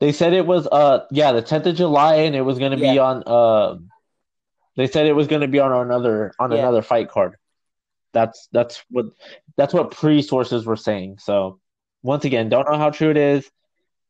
[0.00, 2.92] They said it was uh yeah the tenth of July and it was gonna yeah.
[2.92, 3.78] be on uh
[4.76, 6.58] they said it was gonna be on another on yeah.
[6.58, 7.36] another fight card.
[8.12, 9.06] That's that's what
[9.56, 11.18] that's what pre sources were saying.
[11.18, 11.60] So
[12.02, 13.50] once again, don't know how true it is.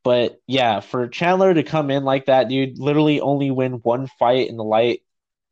[0.02, 4.48] But yeah, for Chandler to come in like that, dude, literally only win one fight
[4.48, 5.00] in the light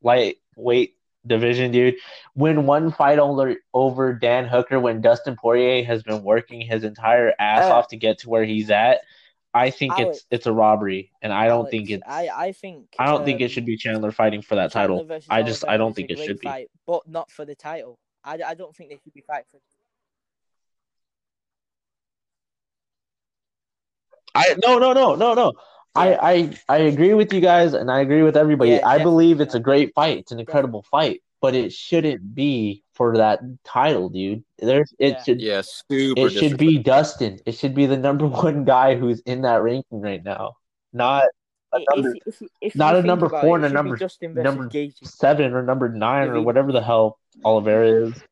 [0.03, 1.95] lightweight division, dude.
[2.35, 7.33] Win one fight over over Dan Hooker when Dustin Poirier has been working his entire
[7.39, 9.01] ass uh, off to get to where he's at.
[9.53, 12.03] I think Alex, it's it's a robbery, and I don't Alex, think it's.
[12.07, 12.95] I I think.
[12.97, 15.21] I don't um, think it should be Chandler fighting for that Chandler title.
[15.29, 16.79] I just I don't think it should fight, be.
[16.87, 17.99] But not for the title.
[18.23, 19.59] I, I don't think they should be fighting for.
[24.35, 25.53] I no no no no no.
[25.95, 28.71] I, I I agree with you guys, and I agree with everybody.
[28.71, 30.17] Yeah, I believe it's a great fight.
[30.17, 34.45] It's an incredible fight, but it shouldn't be for that title, dude.
[34.59, 35.23] There's it yeah.
[35.23, 37.37] should yeah, it should be Dustin.
[37.45, 40.53] It should be the number one guy who's in that ranking right now,
[40.93, 41.25] not
[41.73, 44.69] a number, if, if, if not a number four it, and a number number
[45.03, 48.23] seven or number nine or whatever the hell Oliveira is.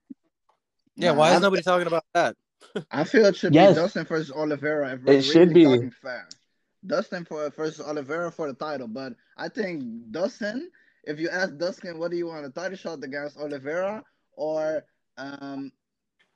[0.95, 2.37] Yeah, why is nobody talking about that?
[2.91, 3.75] I feel it should yes.
[3.75, 4.93] be Dustin versus Oliveira.
[4.93, 6.29] it really should be fair.
[6.87, 10.71] Dustin for versus Oliveira for the title, but I think Dustin.
[11.03, 14.83] If you ask Dustin, what do you want a title shot against Oliveira or
[15.17, 15.71] um,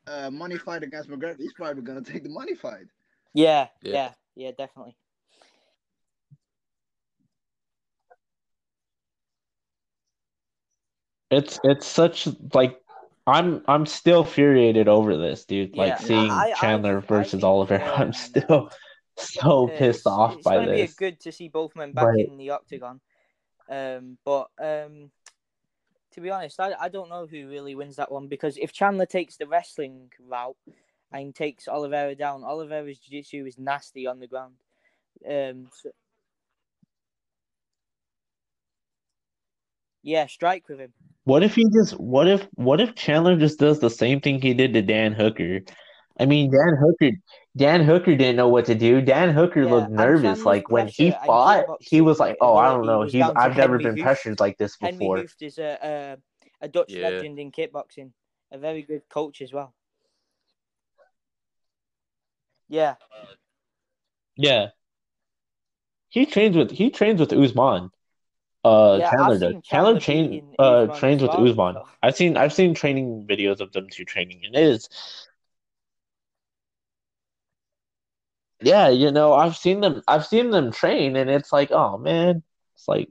[0.07, 2.85] a money fight against McGregor, he's probably gonna take the money fight.
[3.33, 4.95] Yeah, yeah, yeah, yeah definitely.
[11.31, 12.79] It's it's such like
[13.27, 15.75] I'm I'm still infuriated over this, dude.
[15.75, 18.69] Like yeah, seeing I, Chandler I, versus I Oliver, I'm still
[19.17, 20.91] so pissed off by this.
[20.91, 22.27] It's gonna be good to see both men back right.
[22.27, 23.01] in the octagon.
[23.69, 25.11] Um, but um,
[26.13, 29.05] to be honest, I, I don't know who really wins that one because if Chandler
[29.05, 30.57] takes the wrestling route
[31.11, 34.53] and takes Oliveira down, Oliveira's jiu-jitsu is nasty on the ground.
[35.29, 35.89] Um, so...
[40.03, 40.93] yeah, strike with him.
[41.23, 44.53] What if he just what if what if Chandler just does the same thing he
[44.53, 45.61] did to Dan Hooker?
[46.19, 47.17] I mean, Dan Hooker
[47.57, 49.01] Dan Hooker didn't know what to do.
[49.01, 50.43] Dan Hooker yeah, looked nervous.
[50.43, 53.03] Like when he fought, he was like, "Oh, I don't know.
[53.03, 56.17] He, I've never been pressured like this before." Henry Hooft is a
[56.61, 57.09] a, a Dutch yeah.
[57.09, 58.11] legend in kickboxing,
[58.51, 59.73] a very good coach as well.
[62.67, 62.95] Yeah.
[64.35, 64.69] Yeah.
[66.09, 67.89] He trains with he trains with Usman.
[68.63, 69.63] Uh, yeah, Chandler does.
[69.63, 71.75] Chandler, train, uh, trains with well, Usman.
[72.01, 74.89] I've seen I've seen training videos of them two training, and it is
[78.65, 82.43] yeah, you know, I've seen them I've seen them train and it's like, oh man,
[82.73, 83.09] it's like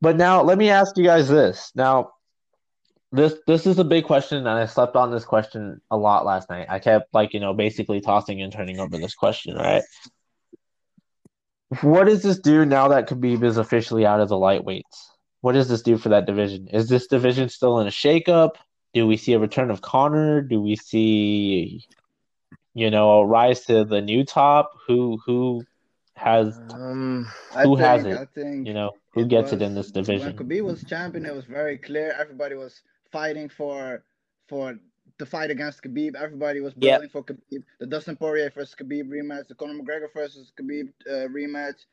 [0.00, 1.72] But now let me ask you guys this.
[1.74, 2.12] Now
[3.12, 6.50] this this is a big question and I slept on this question a lot last
[6.50, 6.66] night.
[6.68, 9.82] I kept like, you know, basically tossing and turning over this question, right?
[11.80, 15.08] what does this do now that Khabib is officially out of the lightweights?
[15.40, 16.68] What does this do for that division?
[16.68, 18.52] Is this division still in a shakeup?
[18.94, 20.42] Do we see a return of Conor?
[20.42, 21.84] Do we see,
[22.76, 24.72] you know, rise to the new top?
[24.86, 25.64] Who who
[26.14, 28.18] has um, who think, has it?
[28.18, 30.36] I think you know who gets was, it in this division.
[30.36, 32.14] When Khabib was champion, it was very clear.
[32.20, 34.04] Everybody was fighting for
[34.46, 34.78] for
[35.18, 36.16] the fight against Khabib.
[36.16, 37.12] Everybody was building yep.
[37.12, 37.62] for Khabib.
[37.80, 41.86] The Dustin Poirier versus Khabib rematch, the Conor McGregor versus Khabib uh, rematch,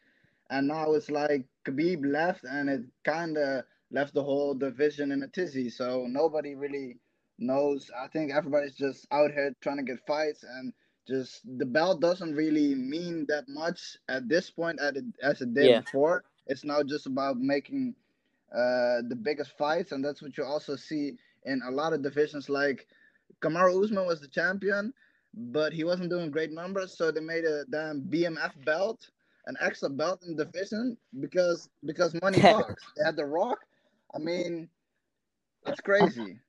[0.49, 5.23] and now it's like Khabib left, and it kind of left the whole division in
[5.23, 5.69] a tizzy.
[5.69, 6.97] So nobody really
[7.39, 7.89] knows.
[7.97, 10.73] I think everybody's just out here trying to get fights, and
[11.07, 15.81] just the belt doesn't really mean that much at this point as it did yeah.
[15.81, 16.23] before.
[16.47, 17.95] It's now just about making
[18.53, 21.13] uh, the biggest fights, and that's what you also see
[21.45, 22.87] in a lot of divisions like
[23.41, 24.93] Kamaru Usman was the champion,
[25.33, 29.09] but he wasn't doing great numbers, so they made a damn BMF belt,
[29.47, 32.83] an extra belt in the division because because money talks.
[32.95, 33.59] they had the Rock.
[34.15, 34.69] I mean,
[35.65, 36.39] it's crazy.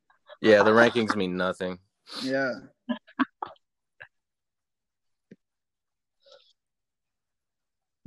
[0.41, 1.78] Yeah, the rankings mean nothing.
[2.22, 2.53] Yeah.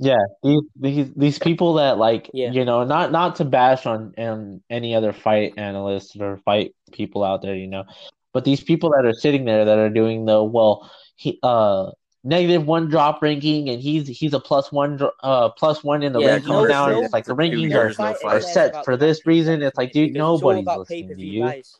[0.00, 2.52] Yeah, these these these people that like yeah.
[2.52, 7.24] you know not not to bash on on any other fight analysts or fight people
[7.24, 7.84] out there, you know,
[8.32, 11.90] but these people that are sitting there that are doing the well, he uh
[12.22, 16.20] negative one drop ranking, and he's he's a plus one uh plus one in the
[16.20, 16.88] yeah, ranking now.
[16.90, 19.62] It's like the rankings are, no are set for this reason.
[19.62, 21.42] It's like, dude, nobody's listening to you.
[21.42, 21.76] Guys.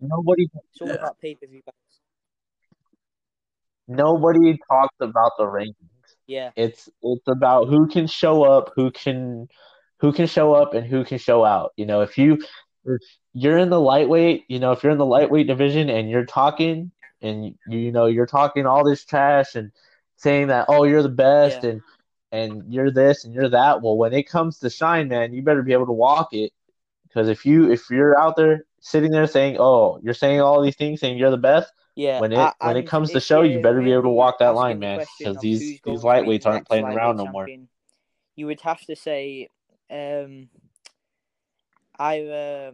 [0.00, 0.44] Nobody.
[0.44, 1.62] It's all about pay per view.
[3.86, 5.74] Nobody talks about the rankings.
[6.26, 9.48] Yeah, it's it's about who can show up, who can
[10.00, 11.72] who can show up, and who can show out.
[11.76, 12.38] You know, if you
[12.84, 16.26] if you're in the lightweight, you know, if you're in the lightweight division and you're
[16.26, 16.92] talking
[17.22, 19.72] and you, you know you're talking all this trash and
[20.16, 21.70] saying that oh you're the best yeah.
[21.70, 21.82] and
[22.30, 25.62] and you're this and you're that, well when it comes to shine, man, you better
[25.62, 26.52] be able to walk it
[27.18, 30.76] because if you if you're out there sitting there saying oh you're saying all these
[30.76, 31.72] things saying you're the best.
[31.96, 34.54] Yeah, when it when it comes to show, you better be able to walk that
[34.54, 37.48] line, man, because these these lightweights aren't playing around no more.
[38.36, 39.48] You would have to say,
[39.90, 40.48] um,
[41.98, 42.70] I uh,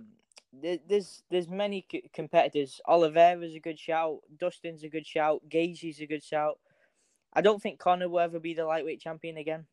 [0.52, 2.82] there's there's many competitors.
[2.86, 4.18] Oliveira's a good shout.
[4.38, 5.40] Dustin's a good shout.
[5.48, 6.58] Gaethje's a good shout.
[7.32, 9.64] I don't think Conor will ever be the lightweight champion again.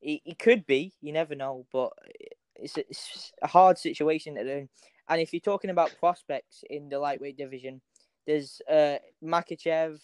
[0.00, 0.92] He, he could be.
[1.00, 1.94] You never know, but
[2.58, 4.68] it's, it's a hard situation to do.
[5.08, 7.80] And if you're talking about prospects in the lightweight division,
[8.26, 9.98] there's uh Makhachev,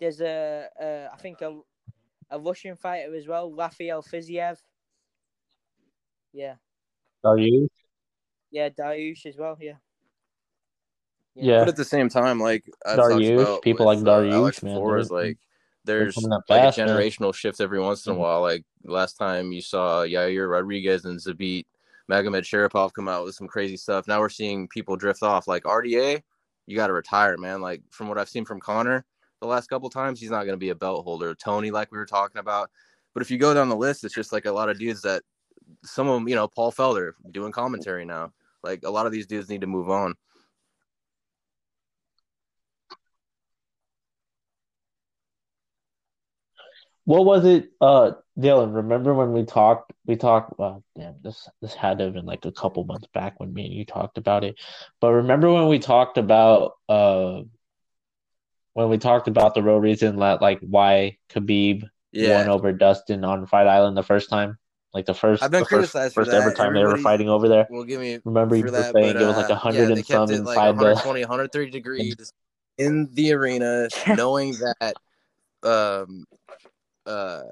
[0.00, 1.60] There's a uh, I think a
[2.30, 4.58] a Russian fighter as well, Rafael Fiziev.
[6.32, 6.54] Yeah.
[7.24, 7.68] Are you?
[8.50, 9.56] Yeah, Dariush as well.
[9.60, 9.74] Yeah.
[11.34, 11.60] Yeah.
[11.60, 14.74] But at the same time, like Dariush, people with, like Dariush, uh, Alex man.
[14.74, 15.38] Flores, like
[15.84, 17.32] there's like fast, a generational man.
[17.32, 18.40] shift every once in a while.
[18.40, 21.66] Like last time you saw Yair Rodriguez and Zabit
[22.10, 24.08] Magomedsharipov come out with some crazy stuff.
[24.08, 25.46] Now we're seeing people drift off.
[25.46, 26.20] Like RDA,
[26.66, 27.60] you got to retire, man.
[27.60, 29.04] Like from what I've seen from Conor
[29.40, 31.34] the last couple times, he's not going to be a belt holder.
[31.34, 32.70] Tony, like we were talking about.
[33.14, 35.22] But if you go down the list, it's just like a lot of dudes that
[35.84, 38.32] some of them, you know, Paul Felder doing commentary now.
[38.62, 40.14] Like a lot of these dudes need to move on.
[47.10, 48.72] What was it, uh, Dylan?
[48.72, 49.92] Remember when we talked?
[50.06, 50.56] We talked.
[50.60, 53.64] Well, damn, this this had to have been like a couple months back when me
[53.64, 54.60] and you talked about it.
[55.00, 57.40] But remember when we talked about uh,
[58.74, 61.82] when we talked about the real reason that like why Khabib
[62.12, 62.36] yeah.
[62.36, 64.56] won over Dustin on Fight Island the first time?
[64.94, 67.48] Like the first, I've been criticized first, first ever time Everybody they were fighting over
[67.48, 67.66] there.
[67.70, 69.96] Will give me remember you that, saying but, uh, it was like uh, hundred yeah,
[69.96, 72.32] and some inside like 120, 130 degrees
[72.78, 74.94] in the arena, knowing that
[75.64, 76.24] um
[77.10, 77.42] uh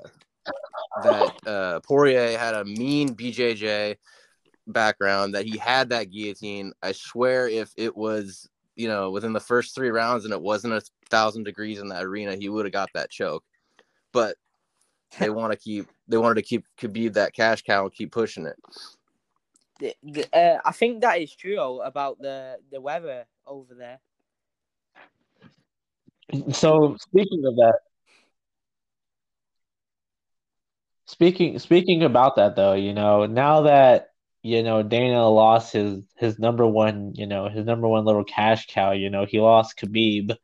[1.02, 3.96] that uh Poirier had a mean BJJ
[4.66, 6.72] background, that he had that guillotine.
[6.82, 10.74] I swear, if it was you know within the first three rounds and it wasn't
[10.74, 13.44] a thousand degrees in that arena, he would have got that choke.
[14.12, 14.36] But
[15.18, 18.46] they want to keep they wanted to keep Khabib that cash cow and keep pushing
[18.46, 18.56] it.
[19.80, 24.00] The, the, uh, I think that is true about the the weather over there.
[26.52, 27.78] So speaking of that,
[31.09, 34.11] speaking speaking about that though, you know, now that
[34.42, 38.66] you know Dana lost his his number one, you know, his number one little cash
[38.68, 40.36] cow, you know, he lost Khabib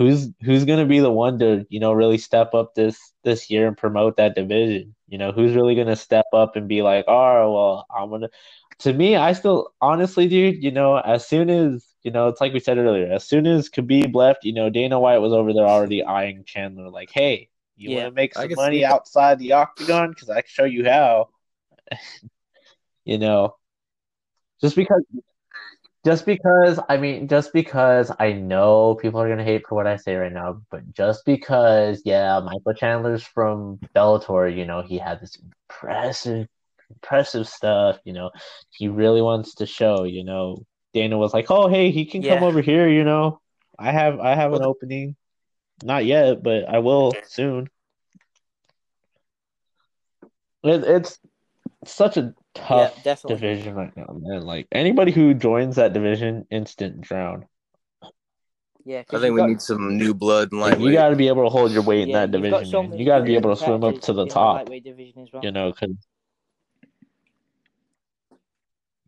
[0.00, 3.50] who's who's going to be the one to you know really step up this this
[3.50, 4.94] year and promote that division?
[5.08, 8.22] You know who's really going to step up and be like oh well i'm going
[8.22, 8.30] to
[8.78, 12.54] to me i still honestly dude you know as soon as you know it's like
[12.54, 15.66] we said earlier as soon as khabib left you know dana white was over there
[15.66, 17.49] already eyeing chandler like hey
[17.80, 17.96] You yeah.
[18.02, 20.10] want to make some money outside the octagon?
[20.10, 21.30] Because I can show you how.
[23.06, 23.56] you know,
[24.60, 25.02] just because,
[26.04, 29.96] just because, I mean, just because I know people are gonna hate for what I
[29.96, 35.22] say right now, but just because, yeah, Michael Chandler's from Bellator, you know, he had
[35.22, 36.48] this impressive,
[36.90, 37.98] impressive stuff.
[38.04, 38.30] You know,
[38.72, 40.04] he really wants to show.
[40.04, 42.34] You know, Dana was like, "Oh, hey, he can yeah.
[42.34, 43.40] come over here." You know,
[43.78, 45.16] I have, I have an opening.
[45.82, 47.68] Not yet, but I will soon.
[50.62, 51.18] It, it's
[51.86, 54.42] such a tough yeah, division right now, man.
[54.42, 57.46] Like anybody who joins that division, instant drown.
[58.84, 60.80] Yeah, I think we got, need some new blood and lightweight.
[60.80, 62.66] You got to be able to hold your weight yeah, in that division.
[62.66, 64.66] So you got to be able to swim up to the top.
[64.66, 65.44] The well.
[65.44, 65.96] You know, because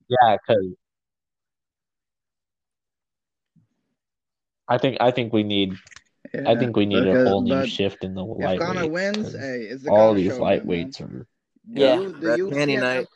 [0.09, 0.75] yeah, because
[4.69, 5.75] I think I think we need
[6.35, 8.61] yeah, I think we need because, a whole new shift in the lightweight.
[8.61, 11.27] If Conor wins, hey, it's all these lightweights are
[11.69, 13.09] yeah, the, the night.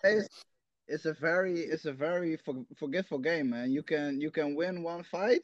[0.88, 3.72] It's a very, it's a very for, forgetful game, man.
[3.72, 5.40] You can you can win one fight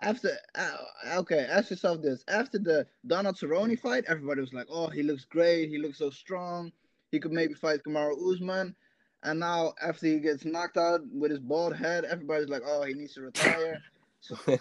[0.00, 0.30] after.
[0.54, 0.76] Uh,
[1.16, 5.24] okay, ask yourself this: after the Donald Cerrone fight, everybody was like, "Oh, he looks
[5.24, 5.68] great.
[5.68, 6.70] He looks so strong.
[7.10, 8.76] He could maybe fight Kamaru Usman."
[9.24, 12.94] And now, after he gets knocked out with his bald head, everybody's like, "Oh, he
[12.94, 13.80] needs to retire."
[14.20, 14.36] So,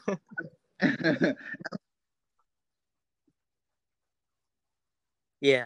[5.43, 5.65] yeah.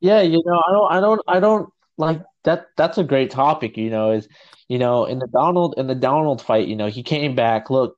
[0.00, 2.66] Yeah, you know, I don't, I don't, I don't like that.
[2.76, 3.78] That's a great topic.
[3.78, 4.28] You know, is
[4.68, 7.96] you know in the Donald in the Donald fight, you know, he came back, look,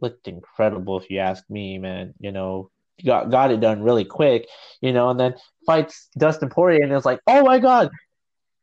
[0.00, 2.14] looked incredible if you ask me, man.
[2.20, 2.70] You know,
[3.04, 4.46] got got it done really quick.
[4.80, 5.34] You know, and then
[5.66, 7.90] fights Dustin Poirier, and it's like, oh my god,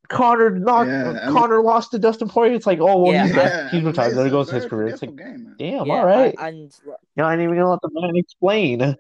[0.07, 2.53] Conor knocked, yeah, Conor lost to Dustin Poirier.
[2.53, 3.27] It's like, oh well, yeah.
[3.27, 4.15] he's, yeah, he's retired.
[4.15, 4.88] There goes his career.
[4.88, 6.34] It's like, game, damn, yeah, all right.
[6.39, 8.95] And you know, I ain't even gonna let the man explain.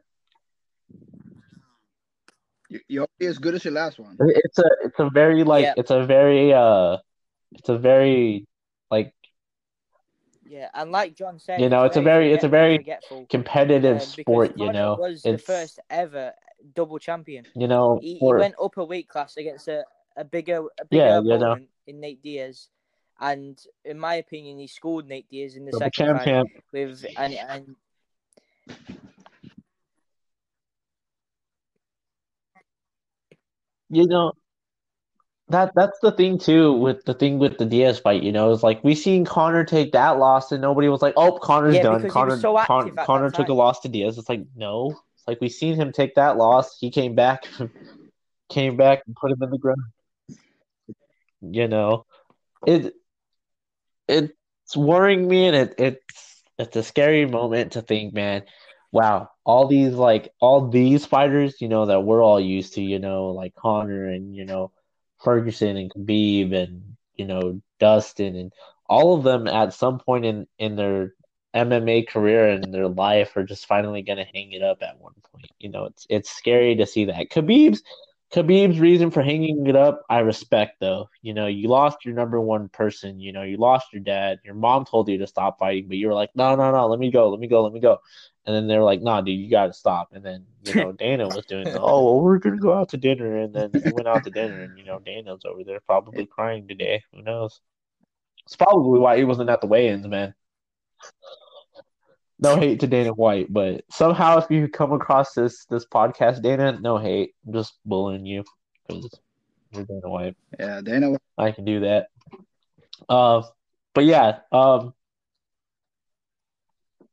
[2.87, 4.17] You're as good as your last one.
[4.19, 5.73] It's a it's a very like yeah.
[5.75, 6.97] it's a very uh
[7.51, 8.45] it's a very
[8.91, 9.13] like
[10.49, 12.85] yeah, and like John said, you know, it's, it's a very it's a very
[13.29, 14.53] competitive uh, sport.
[14.57, 16.33] You know, was it's, the first ever
[16.73, 17.45] double champion.
[17.55, 18.37] You know, he, for...
[18.37, 19.83] he went up a weight class against a,
[20.17, 21.67] a bigger a bigger yeah, opponent know.
[21.85, 22.69] in Nate Diaz,
[23.19, 26.47] and in my opinion, he scored Nate Diaz in the double second champion.
[26.47, 27.75] fight with and and
[33.89, 34.33] you know
[35.49, 38.61] that that's the thing too with the thing with the Diaz fight, you know, is
[38.61, 42.07] like we seen Conor take that loss and nobody was like, "Oh, Conor's yeah, done."
[42.07, 44.17] Connor so Con- Conor took a loss to Diaz.
[44.17, 46.77] It's like no, it's like we seen him take that loss.
[46.79, 47.47] He came back,
[48.49, 49.81] came back and put him in the ground.
[51.41, 52.05] You know,
[52.67, 52.93] it
[54.07, 58.43] it's worrying me, and it it's it's a scary moment to think, man
[58.91, 62.99] wow, all these like all these fighters, you know, that we're all used to, you
[62.99, 64.71] know, like Conor and you know
[65.23, 68.53] Ferguson and Khabib and you know Dustin and
[68.87, 71.13] all of them at some point in in their
[71.55, 75.51] MMA career and their life are just finally gonna hang it up at one point.
[75.59, 77.29] You know, it's it's scary to see that.
[77.29, 77.83] Khabib's
[78.31, 81.09] Khabib's reason for hanging it up, I respect though.
[81.21, 83.19] You know, you lost your number one person.
[83.19, 84.39] You know, you lost your dad.
[84.43, 86.99] Your mom told you to stop fighting, but you were like, no, no, no, let
[86.99, 87.97] me go, let me go, let me go.
[88.45, 90.09] And then they were like, nah, dude, you got to stop.
[90.13, 92.97] And then, you know, Dana was doing, oh, well, we're going to go out to
[92.97, 93.37] dinner.
[93.37, 96.67] And then he went out to dinner, and, you know, Dana's over there probably crying
[96.67, 97.03] today.
[97.13, 97.61] Who knows?
[98.45, 100.33] It's probably why he wasn't at the weigh ins, man.
[102.41, 106.79] No hate to Dana White, but somehow if you come across this this podcast, Dana,
[106.79, 107.33] no hate.
[107.45, 108.45] I'm just bullying you
[108.87, 109.09] because
[109.71, 110.37] you're Dana White.
[110.57, 111.17] Yeah, Dana.
[111.37, 112.07] I can do that.
[113.09, 113.43] Uh,
[113.93, 114.93] but yeah, um,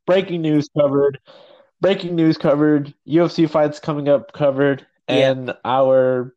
[0.06, 1.18] breaking news covered.
[1.80, 2.94] Breaking news covered.
[3.06, 6.34] UFC fights coming up covered, and our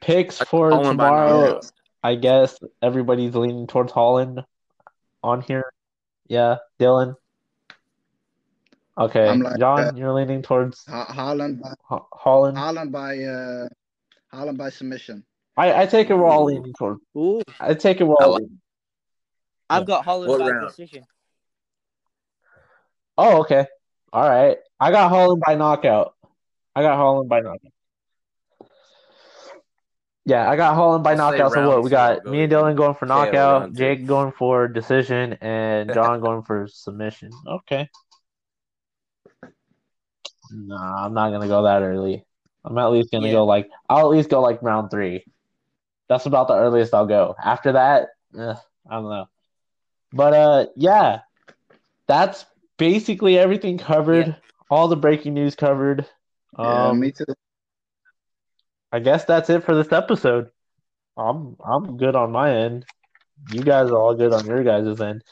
[0.00, 1.60] picks for tomorrow.
[2.02, 4.44] I guess everybody's leaning towards Holland
[5.22, 5.72] on here.
[6.28, 7.16] Yeah, Dylan.
[8.98, 11.62] Okay, like, John, uh, you're leaning towards Holland.
[11.62, 12.58] By, Holland.
[12.58, 13.68] Holland by uh,
[14.32, 15.24] Holland by submission.
[15.56, 17.00] I, I take it we're all leaning towards.
[17.16, 17.42] Ooh.
[17.60, 18.40] I take it we're all.
[19.70, 20.68] I've got Holland what by round?
[20.68, 21.04] decision.
[23.16, 23.66] Oh, okay.
[24.12, 24.58] All right.
[24.80, 26.14] I got Holland by knockout.
[26.74, 27.72] I got Holland by knockout.
[30.24, 31.52] Yeah, I got Holland by I'll knockout.
[31.52, 31.82] So what?
[31.82, 36.42] We got me and Dylan going for knockout, Jake going for decision, and John going
[36.42, 37.30] for submission.
[37.46, 37.88] Okay.
[40.50, 42.24] Nah, I'm not gonna go that early.
[42.64, 43.34] I'm at least gonna yeah.
[43.34, 45.24] go like I'll at least go like round three.
[46.08, 47.34] That's about the earliest I'll go.
[47.42, 48.08] After that,
[48.38, 48.54] eh,
[48.88, 49.28] I don't know.
[50.12, 51.20] But uh, yeah,
[52.06, 52.46] that's
[52.78, 54.28] basically everything covered.
[54.28, 54.34] Yeah.
[54.70, 56.06] All the breaking news covered.
[56.56, 57.24] Um, yeah, me too.
[58.92, 60.50] I guess that's it for this episode.
[61.16, 62.86] I'm I'm good on my end.
[63.52, 65.22] You guys are all good on your guys' end.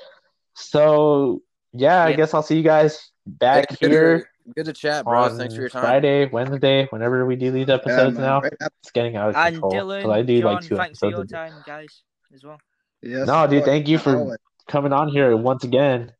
[0.54, 4.28] So yeah, I guess I'll see you guys back here.
[4.54, 5.28] Good to chat, bro.
[5.28, 5.82] Thanks for your time.
[5.82, 8.42] Friday, Wednesday, whenever we do these episodes yeah, now.
[8.42, 9.96] It's getting out of and control.
[9.96, 11.30] because I do John, like two thanks episodes.
[11.30, 12.02] for your time, guys,
[12.34, 12.58] as well.
[13.02, 16.12] Yes, no, dude, thank you for coming on here once again.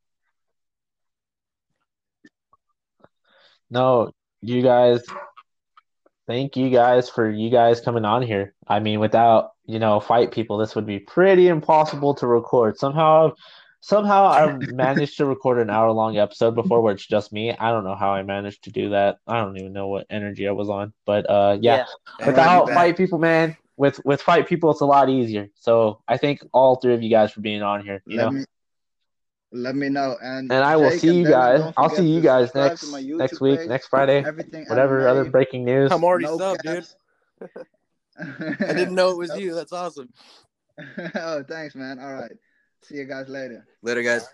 [3.70, 5.02] No, you guys
[6.26, 8.54] thank you guys for you guys coming on here.
[8.66, 12.78] I mean, without you know fight people, this would be pretty impossible to record.
[12.78, 13.32] Somehow,
[13.86, 17.52] somehow I managed to record an hour long episode before where it's just me.
[17.52, 19.18] I don't know how I managed to do that.
[19.26, 21.86] I don't even know what energy I was on, but uh, yeah,
[22.18, 22.26] yeah.
[22.26, 23.56] without fight people, man.
[23.76, 25.48] With with fight people, it's a lot easier.
[25.54, 28.02] So I thank all three of you guys for being on here.
[28.06, 28.30] You Let know.
[28.32, 28.44] Me-
[29.52, 30.16] let me know.
[30.20, 31.72] And and I will Jake see you guys.
[31.76, 34.24] I'll see you guys next next week, page, next Friday.
[34.24, 35.92] Everything whatever other breaking news.
[35.92, 36.86] I'm already no subbed, dude.
[38.60, 39.54] I didn't know it was you.
[39.54, 40.08] That's awesome.
[41.14, 41.98] oh, thanks, man.
[41.98, 42.32] All right.
[42.86, 43.66] See you guys later.
[43.82, 44.28] Later, guys.